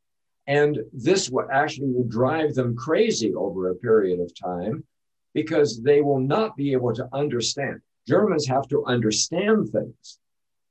[0.48, 4.84] And this will actually will drive them crazy over a period of time
[5.34, 7.82] because they will not be able to understand.
[8.08, 10.20] Germans have to understand things.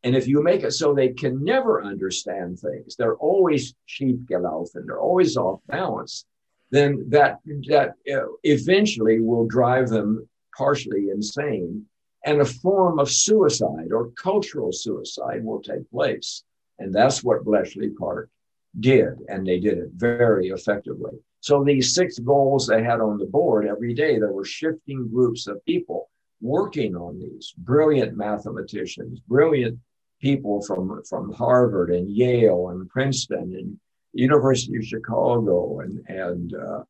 [0.02, 4.86] And if you make it so they can never understand things, they're always sheep schiefgelaufen,
[4.86, 6.24] they're always off balance,
[6.70, 11.84] then that, that uh, eventually will drive them partially insane.
[12.24, 16.44] And a form of suicide or cultural suicide will take place.
[16.78, 18.30] And that's what Bletchley Park
[18.80, 19.14] did.
[19.28, 21.18] And they did it very effectively.
[21.40, 25.46] So these six goals they had on the board every day, there were shifting groups
[25.46, 26.10] of people
[26.40, 29.78] working on these brilliant mathematicians, brilliant
[30.20, 33.78] people from, from Harvard and Yale and Princeton and
[34.12, 36.82] University of Chicago and, and, uh,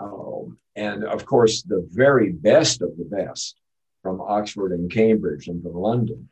[0.00, 3.56] um, and of course, the very best of the best
[4.02, 6.28] from Oxford and Cambridge and from London.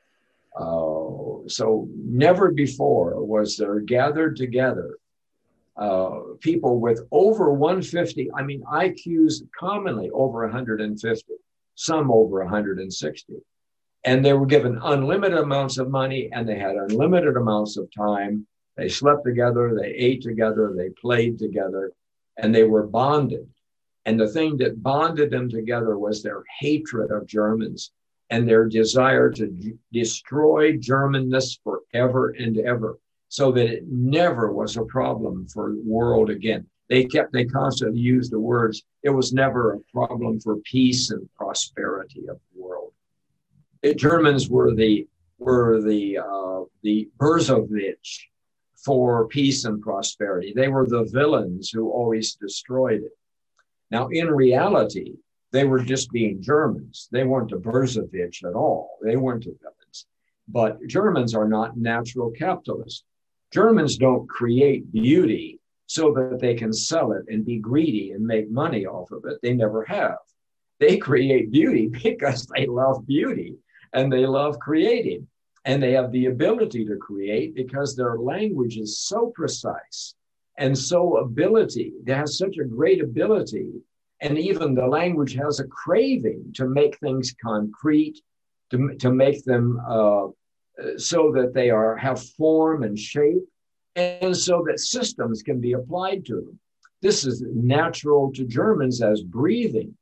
[0.59, 4.99] Uh, so never before was there gathered together
[5.77, 11.33] uh, people with over 150, I mean, IQs commonly over 150,
[11.75, 13.35] some over 160
[14.05, 18.47] and they were given unlimited amounts of money and they had unlimited amounts of time.
[18.77, 21.93] They slept together, they ate together, they played together,
[22.39, 23.49] and they were bonded.
[24.05, 27.93] And the thing that bonded them together was their hatred of Germans
[28.33, 34.85] and their desire to destroy Germanness forever and ever, so that it never was a
[34.85, 36.67] problem for the world again.
[36.89, 41.29] They kept, they constantly used the words, it was never a problem for peace and
[41.35, 42.93] prosperity of the world
[43.83, 45.07] the Germans were the
[45.39, 48.21] were the uh, the Bösewicht
[48.77, 50.53] for peace and prosperity.
[50.55, 53.17] They were the villains who always destroyed it.
[53.91, 55.15] Now, in reality,
[55.53, 57.09] they were just being Germans.
[57.13, 58.99] They weren't the Bösewicht at all.
[59.03, 60.07] They weren't a villains.
[60.49, 63.05] But Germans are not natural capitalists.
[63.53, 68.51] Germans don't create beauty so that they can sell it and be greedy and make
[68.51, 69.39] money off of it.
[69.43, 70.17] They never have.
[70.81, 73.57] They create beauty because they love beauty
[73.93, 75.29] and they love creating.
[75.65, 80.15] And they have the ability to create because their language is so precise
[80.57, 81.93] and so ability.
[82.03, 83.71] They have such a great ability.
[84.23, 88.21] And even the language has a craving to make things concrete,
[88.71, 90.29] to, to make them uh,
[90.97, 93.45] so that they are have form and shape,
[93.95, 96.59] and so that systems can be applied to them.
[97.03, 99.95] This is natural to Germans as breathing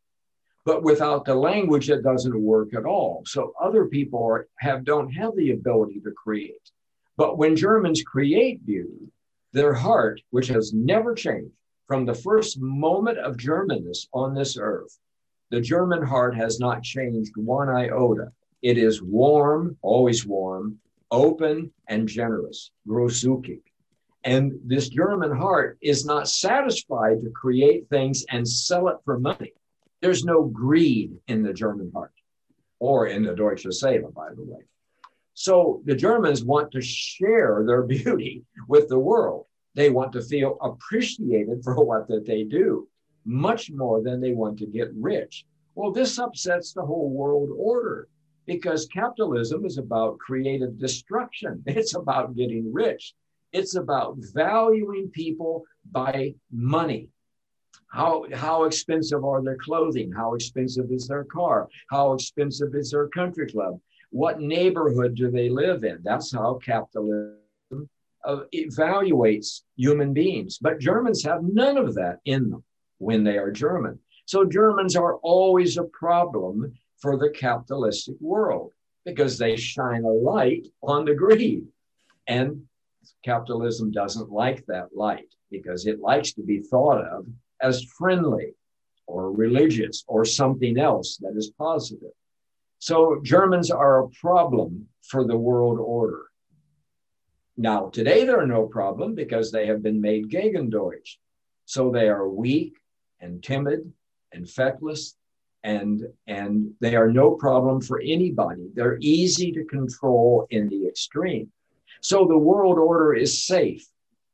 [0.64, 3.22] but without the language, it doesn't work at all.
[3.26, 6.70] So other people are, have don't have the ability to create.
[7.16, 9.10] But when Germans create beauty,
[9.52, 11.54] their heart, which has never changed
[11.90, 14.96] from the first moment of Germanness on this earth,
[15.50, 18.30] the German heart has not changed one iota.
[18.62, 20.78] It is warm, always warm,
[21.10, 23.62] open, and generous, großzügig.
[24.22, 29.52] And this German heart is not satisfied to create things and sell it for money.
[30.00, 32.12] There's no greed in the German heart
[32.78, 34.62] or in the Deutsche Seele, by the way.
[35.34, 39.46] So the Germans want to share their beauty with the world.
[39.74, 42.88] They want to feel appreciated for what that they do,
[43.24, 45.44] much more than they want to get rich.
[45.74, 48.08] Well, this upsets the whole world order
[48.46, 51.62] because capitalism is about creative destruction.
[51.66, 53.14] It's about getting rich.
[53.52, 57.08] It's about valuing people by money.
[57.88, 60.12] How, how expensive are their clothing?
[60.12, 61.68] How expensive is their car?
[61.90, 63.80] How expensive is their country club?
[64.10, 65.98] What neighborhood do they live in?
[66.02, 67.39] That's how capitalism
[68.24, 70.58] uh, evaluates human beings.
[70.60, 72.64] But Germans have none of that in them
[72.98, 73.98] when they are German.
[74.26, 78.72] So Germans are always a problem for the capitalistic world
[79.04, 81.66] because they shine a light on the greed.
[82.26, 82.62] And
[83.24, 87.26] capitalism doesn't like that light because it likes to be thought of
[87.60, 88.54] as friendly
[89.06, 92.12] or religious or something else that is positive.
[92.78, 96.29] So Germans are a problem for the world order.
[97.60, 101.18] Now, today they're no problem because they have been made Gegendeutsch.
[101.66, 102.72] So they are weak
[103.20, 103.92] and timid
[104.32, 105.14] and feckless
[105.62, 108.70] and and they are no problem for anybody.
[108.74, 111.52] They're easy to control in the extreme.
[112.00, 113.86] So the world order is safe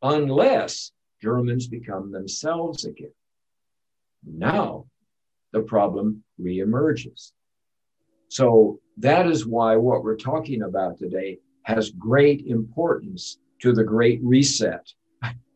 [0.03, 3.17] unless Germans become themselves again.
[4.25, 4.87] Now
[5.53, 7.33] the problem reemerges.
[8.29, 14.21] So that is why what we're talking about today has great importance to the great
[14.23, 14.87] reset,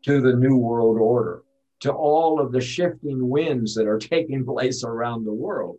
[0.05, 1.45] to the new world order,
[1.79, 5.79] to all of the shifting winds that are taking place around the world.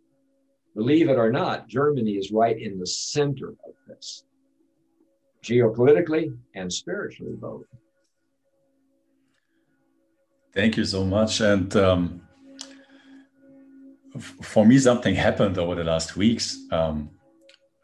[0.74, 4.24] Believe it or not, Germany is right in the center of this,
[5.44, 7.66] geopolitically and spiritually both.
[10.54, 11.42] Thank you so much.
[11.42, 12.22] And um,
[14.42, 16.58] for me, something happened over the last weeks.
[16.72, 17.10] Um,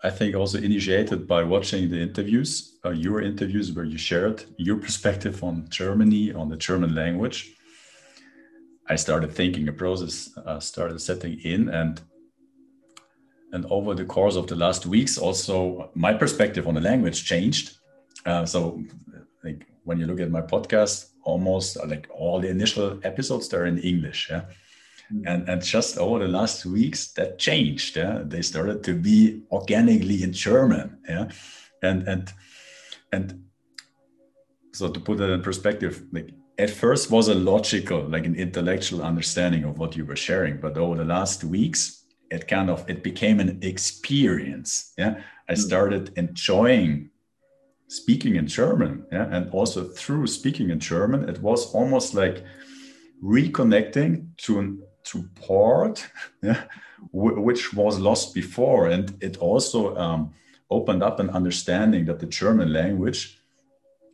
[0.03, 4.77] I think also initiated by watching the interviews, uh, your interviews, where you shared your
[4.77, 7.55] perspective on Germany, on the German language.
[8.87, 11.99] I started thinking a process uh, started setting in, and
[13.53, 17.77] and over the course of the last weeks, also my perspective on the language changed.
[18.25, 18.83] Uh, so,
[19.43, 23.79] like when you look at my podcast, almost like all the initial episodes they're in
[23.79, 24.27] English.
[24.29, 24.45] Yeah
[25.25, 28.21] and and just over the last weeks that changed yeah.
[28.25, 31.29] They started to be organically in german yeah.
[31.81, 32.33] And and
[33.11, 33.43] and
[34.73, 39.01] so to put that in perspective like at first was a logical like an intellectual
[39.01, 43.03] understanding of what you were sharing but over the last weeks it kind of it
[43.03, 45.21] became an experience yeah.
[45.49, 45.59] I hmm.
[45.59, 47.11] started enjoying
[47.87, 49.27] speaking in german yeah.
[49.31, 52.43] And also through speaking in german it was almost like
[53.23, 56.05] reconnecting to an to port,
[56.41, 56.63] yeah,
[57.11, 58.87] which was lost before.
[58.89, 60.33] And it also um,
[60.69, 63.39] opened up an understanding that the German language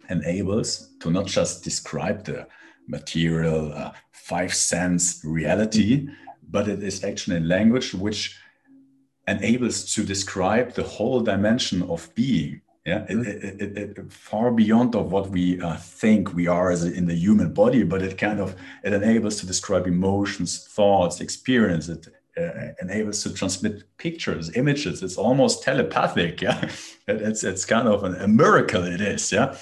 [0.10, 2.48] enables to not just describe the
[2.88, 6.08] material uh, five sense reality,
[6.50, 8.38] but it is actually a language which
[9.28, 14.96] enables to describe the whole dimension of being yeah it, it, it, it, far beyond
[14.96, 18.18] of what we uh, think we are as a, in the human body but it
[18.18, 22.08] kind of it enables to describe emotions thoughts experience it
[22.38, 25.04] uh, enables to transmit pictures images.
[25.04, 26.70] It's almost telepathic yeah.
[27.08, 29.56] It's it's kind of an, a miracle it is yeah.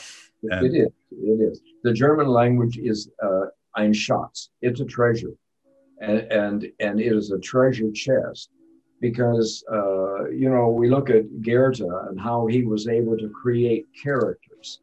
[0.44, 1.62] And, it is it is.
[1.84, 4.50] The german language is uh, ein schatz.
[4.62, 5.34] It's a treasure.
[6.00, 8.50] And and and it is a treasure chest
[9.02, 13.88] because uh, you know we look at Goethe and how he was able to create
[14.02, 14.80] characters.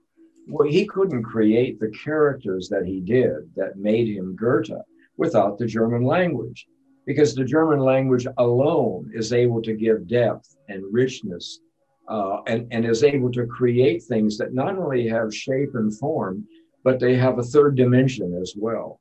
[0.49, 4.83] Well, he couldn't create the characters that he did that made him Goethe
[5.17, 6.67] without the German language,
[7.07, 11.61] because the German language alone is able to give depth and richness,
[12.09, 16.45] uh, and and is able to create things that not only have shape and form,
[16.83, 19.01] but they have a third dimension as well.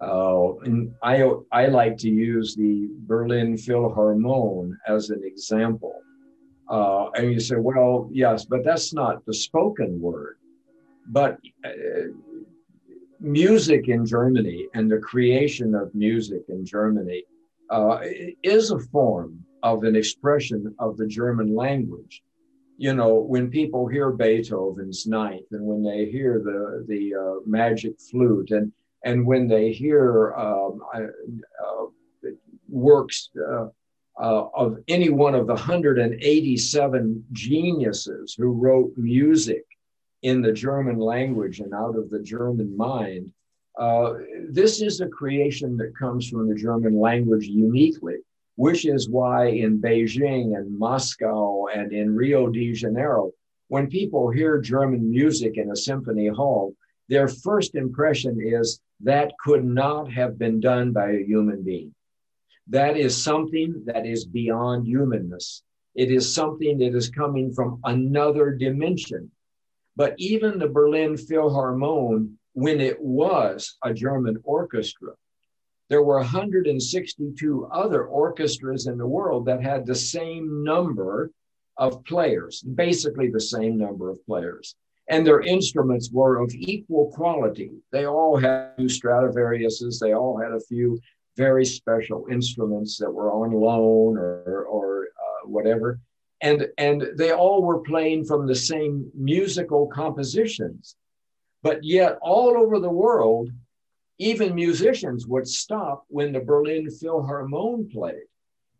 [0.00, 5.94] Uh, and I, I like to use the Berlin Philharmonic as an example.
[6.68, 10.36] Uh, and you say, well, yes, but that's not the spoken word.
[11.08, 11.70] But uh,
[13.20, 17.24] music in Germany and the creation of music in Germany
[17.70, 18.00] uh,
[18.42, 22.22] is a form of an expression of the German language.
[22.76, 27.98] You know, when people hear Beethoven's Ninth and when they hear the the uh, magic
[28.00, 28.72] flute and
[29.04, 31.06] and when they hear um, uh,
[32.68, 33.66] works uh,
[34.20, 39.64] uh, of any one of the 187 geniuses who wrote music
[40.22, 43.32] in the German language and out of the German mind,
[43.78, 44.14] uh,
[44.50, 48.16] this is a creation that comes from the German language uniquely,
[48.56, 53.30] which is why in Beijing and Moscow and in Rio de Janeiro,
[53.68, 56.74] when people hear German music in a symphony hall,
[57.08, 61.94] their first impression is that could not have been done by a human being.
[62.68, 65.62] That is something that is beyond humanness.
[65.94, 69.30] It is something that is coming from another dimension.
[69.96, 75.12] But even the Berlin Philharmonic, when it was a German orchestra,
[75.88, 81.30] there were 162 other orchestras in the world that had the same number
[81.78, 84.76] of players, basically the same number of players
[85.08, 87.70] and their instruments were of equal quality.
[87.92, 91.00] They all had Stradivariuses, they all had a few
[91.36, 96.00] very special instruments that were on loan or, or uh, whatever.
[96.40, 100.96] And, and they all were playing from the same musical compositions.
[101.62, 103.50] But yet, all over the world,
[104.18, 108.26] even musicians would stop when the Berlin Philharmonic played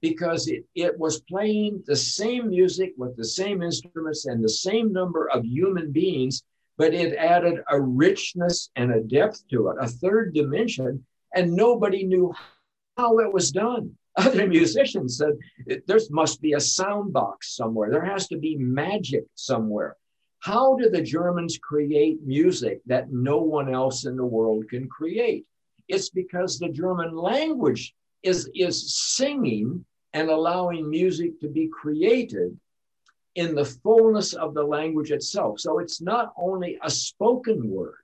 [0.00, 4.92] because it, it was playing the same music with the same instruments and the same
[4.92, 6.44] number of human beings,
[6.76, 12.04] but it added a richness and a depth to it, a third dimension, and nobody
[12.04, 12.32] knew
[12.96, 13.96] how it was done.
[14.16, 15.38] Other musicians said
[15.86, 19.96] there must be a sound box somewhere, there has to be magic somewhere.
[20.40, 25.46] How do the Germans create music that no one else in the world can create?
[25.88, 32.58] It's because the German language is, is singing and allowing music to be created
[33.34, 35.60] in the fullness of the language itself.
[35.60, 38.02] So it's not only a spoken word,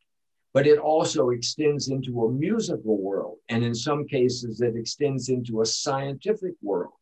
[0.52, 3.38] but it also extends into a musical world.
[3.48, 6.92] And in some cases, it extends into a scientific world.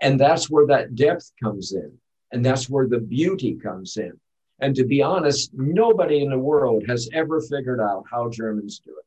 [0.00, 1.92] And that's where that depth comes in.
[2.32, 4.18] And that's where the beauty comes in.
[4.60, 8.90] And to be honest, nobody in the world has ever figured out how Germans do
[8.90, 9.04] it.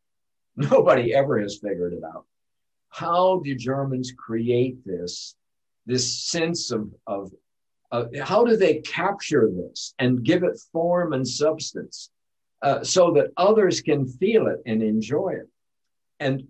[0.72, 2.26] Nobody ever has figured it out.
[2.92, 5.36] How do Germans create this,
[5.86, 7.32] this sense of, of
[7.92, 12.10] uh, how do they capture this and give it form and substance
[12.62, 15.50] uh, so that others can feel it and enjoy it?
[16.20, 16.48] And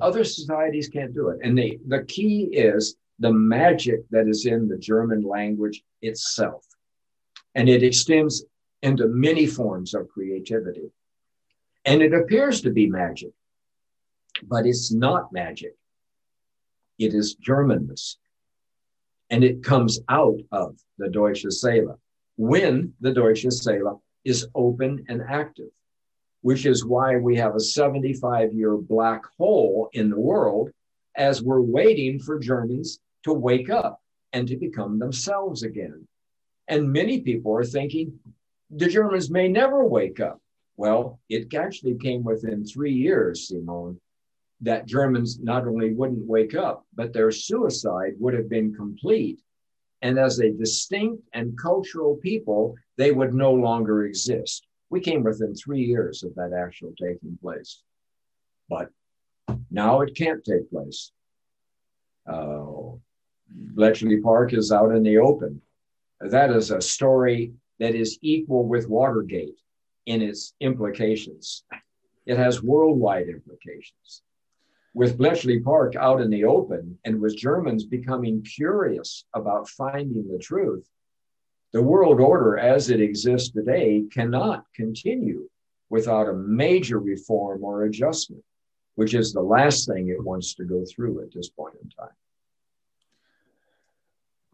[0.00, 1.40] other societies can't do it.
[1.42, 6.64] And the, the key is the magic that is in the German language itself.
[7.54, 8.44] And it extends
[8.82, 10.90] into many forms of creativity.
[11.86, 13.30] And it appears to be magic
[14.48, 15.74] but it's not magic.
[16.98, 18.16] It is Germanness.
[19.30, 21.98] And it comes out of the Deutsche Seele
[22.36, 25.70] when the Deutsche Seele is open and active,
[26.42, 30.70] which is why we have a 75 year black hole in the world
[31.16, 34.00] as we're waiting for Germans to wake up
[34.32, 36.06] and to become themselves again.
[36.68, 38.18] And many people are thinking
[38.70, 40.40] the Germans may never wake up.
[40.76, 44.00] Well, it actually came within three years, Simone,
[44.64, 49.40] that Germans not only wouldn't wake up, but their suicide would have been complete.
[50.00, 54.66] And as a distinct and cultural people, they would no longer exist.
[54.88, 57.82] We came within three years of that actual taking place.
[58.70, 58.88] But
[59.70, 61.12] now it can't take place.
[62.26, 62.96] Uh,
[63.50, 65.60] Bletchley Park is out in the open.
[66.20, 69.58] That is a story that is equal with Watergate
[70.06, 71.64] in its implications.
[72.24, 74.22] It has worldwide implications
[74.94, 80.38] with Bletchley Park out in the open and with Germans becoming curious about finding the
[80.38, 80.88] truth,
[81.72, 85.48] the world order as it exists today cannot continue
[85.90, 88.44] without a major reform or adjustment,
[88.94, 92.16] which is the last thing it wants to go through at this point in time.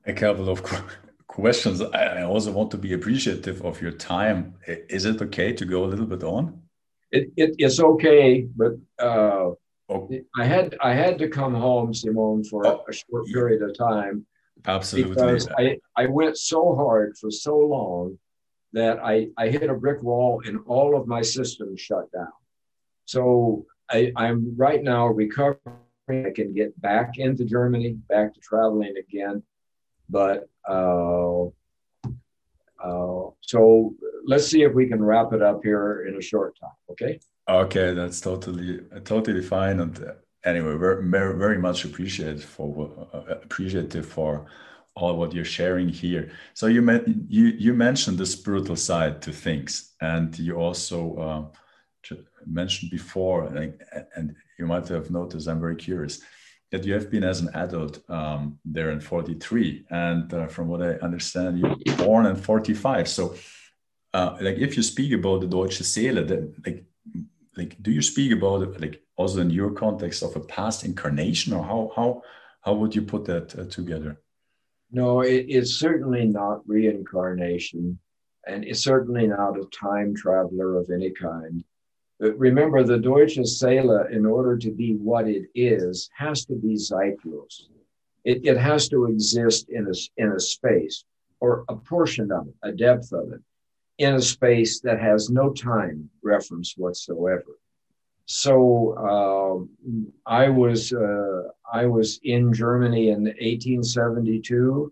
[0.07, 0.63] A couple of
[1.27, 1.83] questions.
[1.83, 4.55] I also want to be appreciative of your time.
[4.67, 6.63] Is it okay to go a little bit on?
[7.13, 9.51] It, it, it's okay, but uh,
[9.91, 10.09] Oh.
[10.39, 12.85] I had I had to come home, Simone, for oh.
[12.89, 14.25] a short period of time.
[14.67, 15.15] Absolutely.
[15.15, 18.19] Because I, I went so hard for so long
[18.73, 22.33] that I, I hit a brick wall and all of my systems shut down.
[23.07, 25.59] So I, I'm right now recovering.
[26.09, 29.43] I can get back into Germany, back to traveling again.
[30.09, 31.45] But uh,
[32.83, 33.95] uh, so
[34.27, 36.71] let's see if we can wrap it up here in a short time.
[36.91, 37.21] Okay.
[37.49, 39.81] Okay, that's totally totally fine.
[39.81, 40.13] And
[40.45, 44.47] anyway, very very, very much appreciated for uh, appreciative for
[44.95, 46.31] all what you're sharing here.
[46.55, 52.17] So you met, you you mentioned the spiritual side to things, and you also uh,
[52.47, 53.81] mentioned before, like,
[54.17, 55.49] and you might have noticed.
[55.49, 56.21] I'm very curious
[56.71, 60.83] that you have been as an adult um, there in 43, and uh, from what
[60.83, 63.09] I understand, you were born in 45.
[63.09, 63.35] So,
[64.15, 66.85] uh, like, if you speak about the Deutsche Seele, that like
[67.61, 71.53] like do you speak about it like also in your context of a past incarnation
[71.53, 72.23] or how how
[72.65, 74.13] how would you put that uh, together?
[74.91, 77.99] No it, it's certainly not reincarnation
[78.47, 81.63] and it's certainly not a time traveler of any kind.
[82.19, 86.75] But remember the deutsche seele in order to be what it is has to be
[86.75, 87.55] zeitlos.
[88.25, 91.05] It, it has to exist in a, in a space
[91.41, 93.43] or a portion of it a depth of it
[94.01, 97.59] in a space that has no time reference whatsoever.
[98.25, 104.91] So uh, I was uh, I was in Germany in 1872.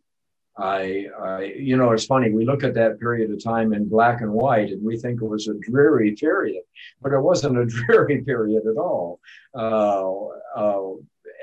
[0.59, 2.33] I, I, you know, it's funny.
[2.33, 5.27] We look at that period of time in black and white, and we think it
[5.27, 6.65] was a dreary period,
[7.01, 9.21] but it wasn't a dreary period at all.
[9.55, 10.91] Uh, uh,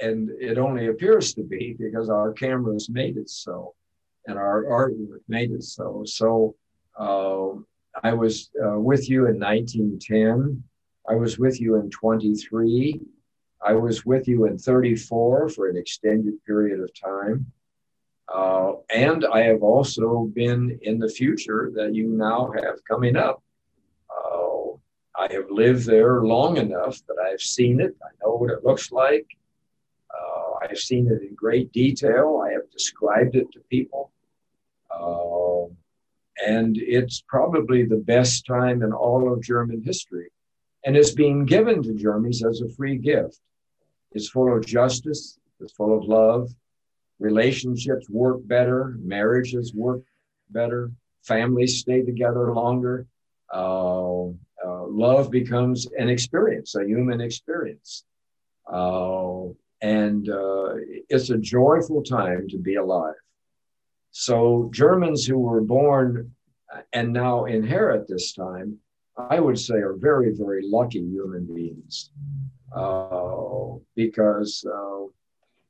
[0.03, 3.74] and it only appears to be because our cameras made it so,
[4.28, 6.03] and our artwork made it so.
[6.05, 6.55] So
[6.97, 10.63] I was uh, with you in 1910.
[11.07, 12.99] I was with you in 23.
[13.65, 17.51] I was with you in 34 for an extended period of time.
[18.33, 23.41] Uh, and I have also been in the future that you now have coming up.
[24.09, 24.73] Uh,
[25.17, 27.95] I have lived there long enough that I've seen it.
[28.03, 29.27] I know what it looks like.
[30.11, 32.43] Uh, I've seen it in great detail.
[32.45, 34.11] I have described it to people.
[34.91, 35.71] Uh,
[36.45, 40.29] and it's probably the best time in all of German history.
[40.86, 43.39] And it's being given to Germans as a free gift.
[44.11, 46.49] It's full of justice, it's full of love,
[47.19, 50.03] relationships work better, marriages work
[50.49, 50.91] better,
[51.23, 53.07] families stay together longer.
[53.53, 54.27] Uh,
[54.65, 58.03] uh, love becomes an experience, a human experience.
[58.71, 59.45] Uh,
[59.81, 60.73] and uh,
[61.09, 63.13] it's a joyful time to be alive.
[64.18, 66.32] So, Germans who were born
[66.93, 68.80] and now inherit this time,
[69.18, 72.11] I would say, are very, very lucky human beings
[72.74, 75.03] uh, because uh,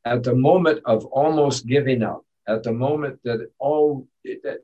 [0.06, 4.60] at the moment of almost giving up, at the moment that all that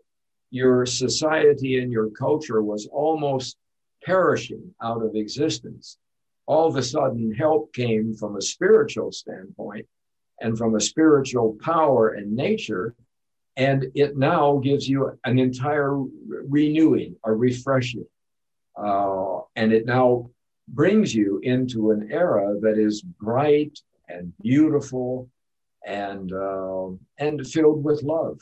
[0.51, 3.57] your society and your culture was almost
[4.03, 5.97] perishing out of existence,
[6.45, 9.87] all of a sudden help came from a spiritual standpoint
[10.39, 12.93] and from a spiritual power and nature.
[13.67, 15.93] And it now gives you an entire
[16.57, 18.07] renewing, a refreshing.
[18.75, 20.31] Uh, and it now
[20.67, 23.77] brings you into an era that is bright
[24.09, 25.29] and beautiful
[25.85, 26.87] and uh,
[27.19, 28.39] and filled with love.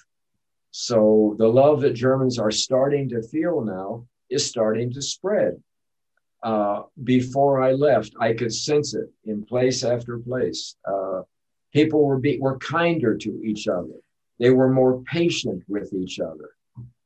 [0.72, 5.62] So the love that Germans are starting to feel now is starting to spread.
[6.42, 10.78] Uh, before I left, I could sense it in place after place.
[10.86, 11.24] Uh,
[11.74, 14.00] people were be, were kinder to each other.
[14.40, 16.52] They were more patient with each other.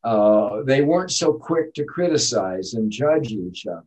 [0.03, 3.85] Uh, they weren't so quick to criticize and judge each other.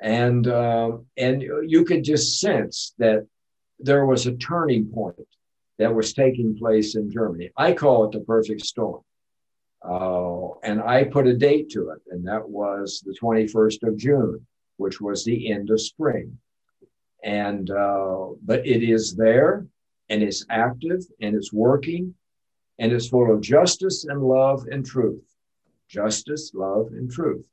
[0.00, 3.26] And uh, and you could just sense that
[3.78, 5.16] there was a turning point
[5.78, 7.50] that was taking place in Germany.
[7.56, 9.02] I call it the perfect storm.
[9.82, 14.46] Uh, and I put a date to it, and that was the 21st of June,
[14.78, 16.38] which was the end of spring.
[17.22, 19.66] And, uh, but it is there
[20.08, 22.14] and it's active and it's working
[22.78, 25.24] and it's full of justice and love and truth.
[25.88, 27.46] Justice, love, and truth.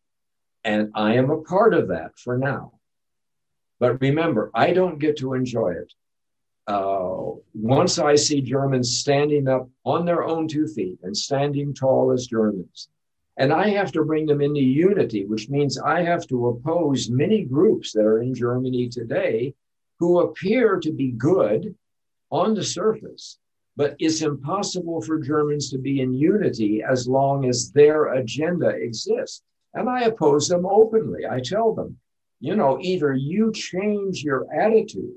[0.63, 2.74] And I am a part of that for now.
[3.80, 5.93] But remember, I don't get to enjoy it
[6.67, 12.11] uh, once I see Germans standing up on their own two feet and standing tall
[12.11, 12.89] as Germans,
[13.38, 17.43] and I have to bring them into unity, which means I have to oppose many
[17.43, 19.53] groups that are in Germany today
[19.99, 21.76] who appear to be good
[22.30, 23.39] on the surface.
[23.82, 29.41] But it's impossible for Germans to be in unity as long as their agenda exists.
[29.73, 31.25] And I oppose them openly.
[31.25, 31.97] I tell them,
[32.39, 35.15] you know, either you change your attitude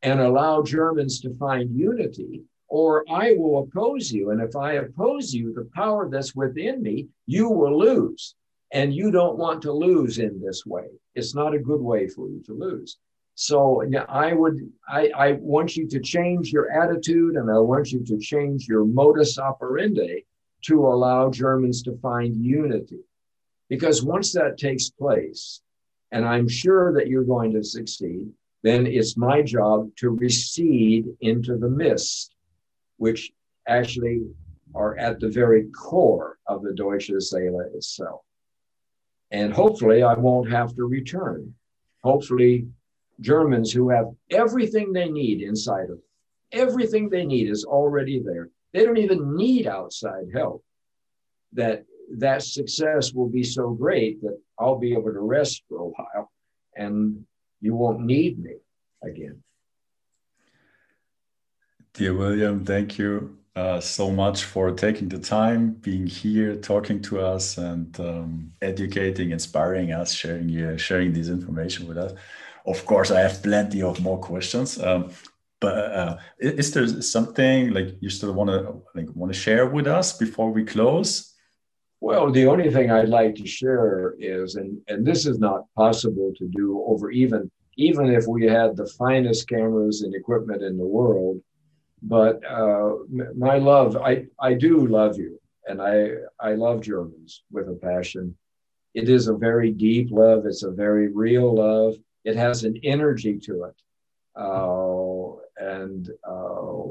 [0.00, 4.30] and allow Germans to find unity, or I will oppose you.
[4.30, 8.34] And if I oppose you, the power that's within me, you will lose.
[8.72, 10.86] And you don't want to lose in this way.
[11.14, 12.96] It's not a good way for you to lose.
[13.34, 18.04] So I would, I, I want you to change your attitude and I want you
[18.04, 20.26] to change your modus operandi
[20.66, 23.00] to allow Germans to find unity.
[23.68, 25.62] Because once that takes place,
[26.10, 28.28] and I'm sure that you're going to succeed,
[28.62, 32.34] then it's my job to recede into the mist,
[32.98, 33.32] which
[33.66, 34.26] actually
[34.74, 38.20] are at the very core of the Deutsche Seele itself.
[39.30, 41.54] And hopefully, I won't have to return.
[42.04, 42.68] Hopefully,
[43.20, 46.02] Germans who have everything they need inside of them,
[46.52, 48.48] everything they need is already there.
[48.72, 50.64] They don't even need outside help.
[51.52, 51.84] That
[52.18, 56.30] that success will be so great that I'll be able to rest for a while
[56.76, 57.24] and
[57.60, 58.56] you won't need me
[59.02, 59.42] again.
[61.94, 67.20] Dear William, thank you uh, so much for taking the time, being here, talking to
[67.20, 72.12] us, and um, educating, inspiring us, sharing uh, sharing this information with us.
[72.66, 74.80] Of course, I have plenty of more questions.
[74.80, 75.10] Um,
[75.60, 79.86] but uh, is there something like you still want to like want to share with
[79.86, 81.32] us before we close?
[82.00, 86.32] Well, the only thing I'd like to share is, and, and this is not possible
[86.36, 90.84] to do over even, even if we had the finest cameras and equipment in the
[90.84, 91.40] world,
[92.02, 92.94] but uh,
[93.36, 96.10] my love, I, I do love you, and I,
[96.40, 98.36] I love Germans with a passion.
[98.94, 100.44] It is a very deep love.
[100.44, 101.94] It's a very real love.
[102.24, 103.76] It has an energy to it.
[104.34, 106.84] Uh, and uh,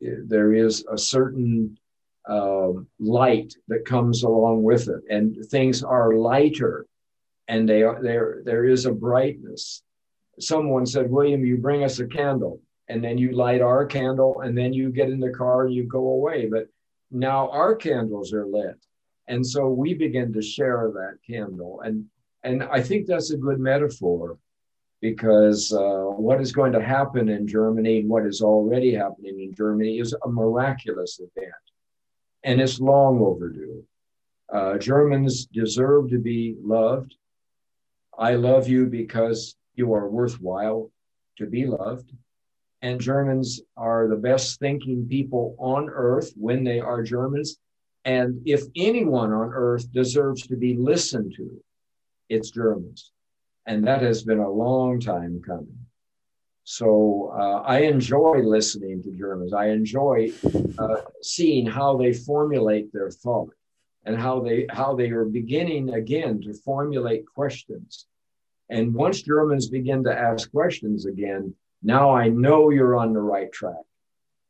[0.00, 1.78] there is a certain
[2.28, 6.86] uh, light that comes along with it, and things are lighter,
[7.48, 8.42] and they are there.
[8.44, 9.82] There is a brightness.
[10.38, 14.56] Someone said, "William, you bring us a candle." and then you light our candle and
[14.56, 16.68] then you get in the car and you go away but
[17.10, 18.78] now our candles are lit
[19.28, 22.04] and so we begin to share that candle and
[22.42, 24.38] and i think that's a good metaphor
[25.02, 29.54] because uh, what is going to happen in germany and what is already happening in
[29.54, 31.52] germany is a miraculous event.
[32.44, 33.84] And it's long overdue.
[34.52, 37.14] Uh, germans deserve to be loved.
[38.18, 40.90] I love you because you are worthwhile
[41.36, 42.10] to be loved.
[42.82, 47.58] And Germans are the best thinking people on earth when they are Germans.
[48.04, 51.62] And if anyone on earth deserves to be listened to,
[52.28, 53.12] it's Germans.
[53.66, 55.86] And that has been a long time coming.
[56.64, 59.52] So uh, I enjoy listening to Germans.
[59.52, 60.32] I enjoy
[60.78, 63.54] uh, seeing how they formulate their thought
[64.04, 68.06] and how they how they are beginning again to formulate questions.
[68.68, 73.52] And once Germans begin to ask questions again, now I know you're on the right
[73.52, 73.84] track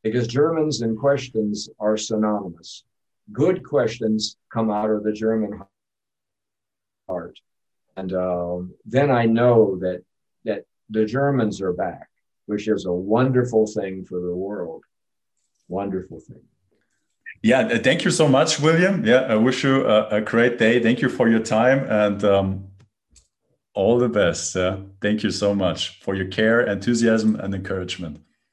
[0.01, 2.83] because Germans and questions are synonymous.
[3.31, 5.61] Good questions come out of the German
[7.07, 7.39] heart.
[7.97, 10.03] And um, then I know that,
[10.45, 12.07] that the Germans are back,
[12.45, 14.83] which is a wonderful thing for the world.
[15.67, 16.43] Wonderful thing.
[17.41, 19.05] Yeah, thank you so much, William.
[19.05, 20.81] Yeah, I wish you a, a great day.
[20.81, 21.79] Thank you for your time.
[21.89, 22.67] And um,
[23.73, 24.55] all the best.
[24.55, 28.19] Uh, thank you so much for your care, enthusiasm, and encouragement.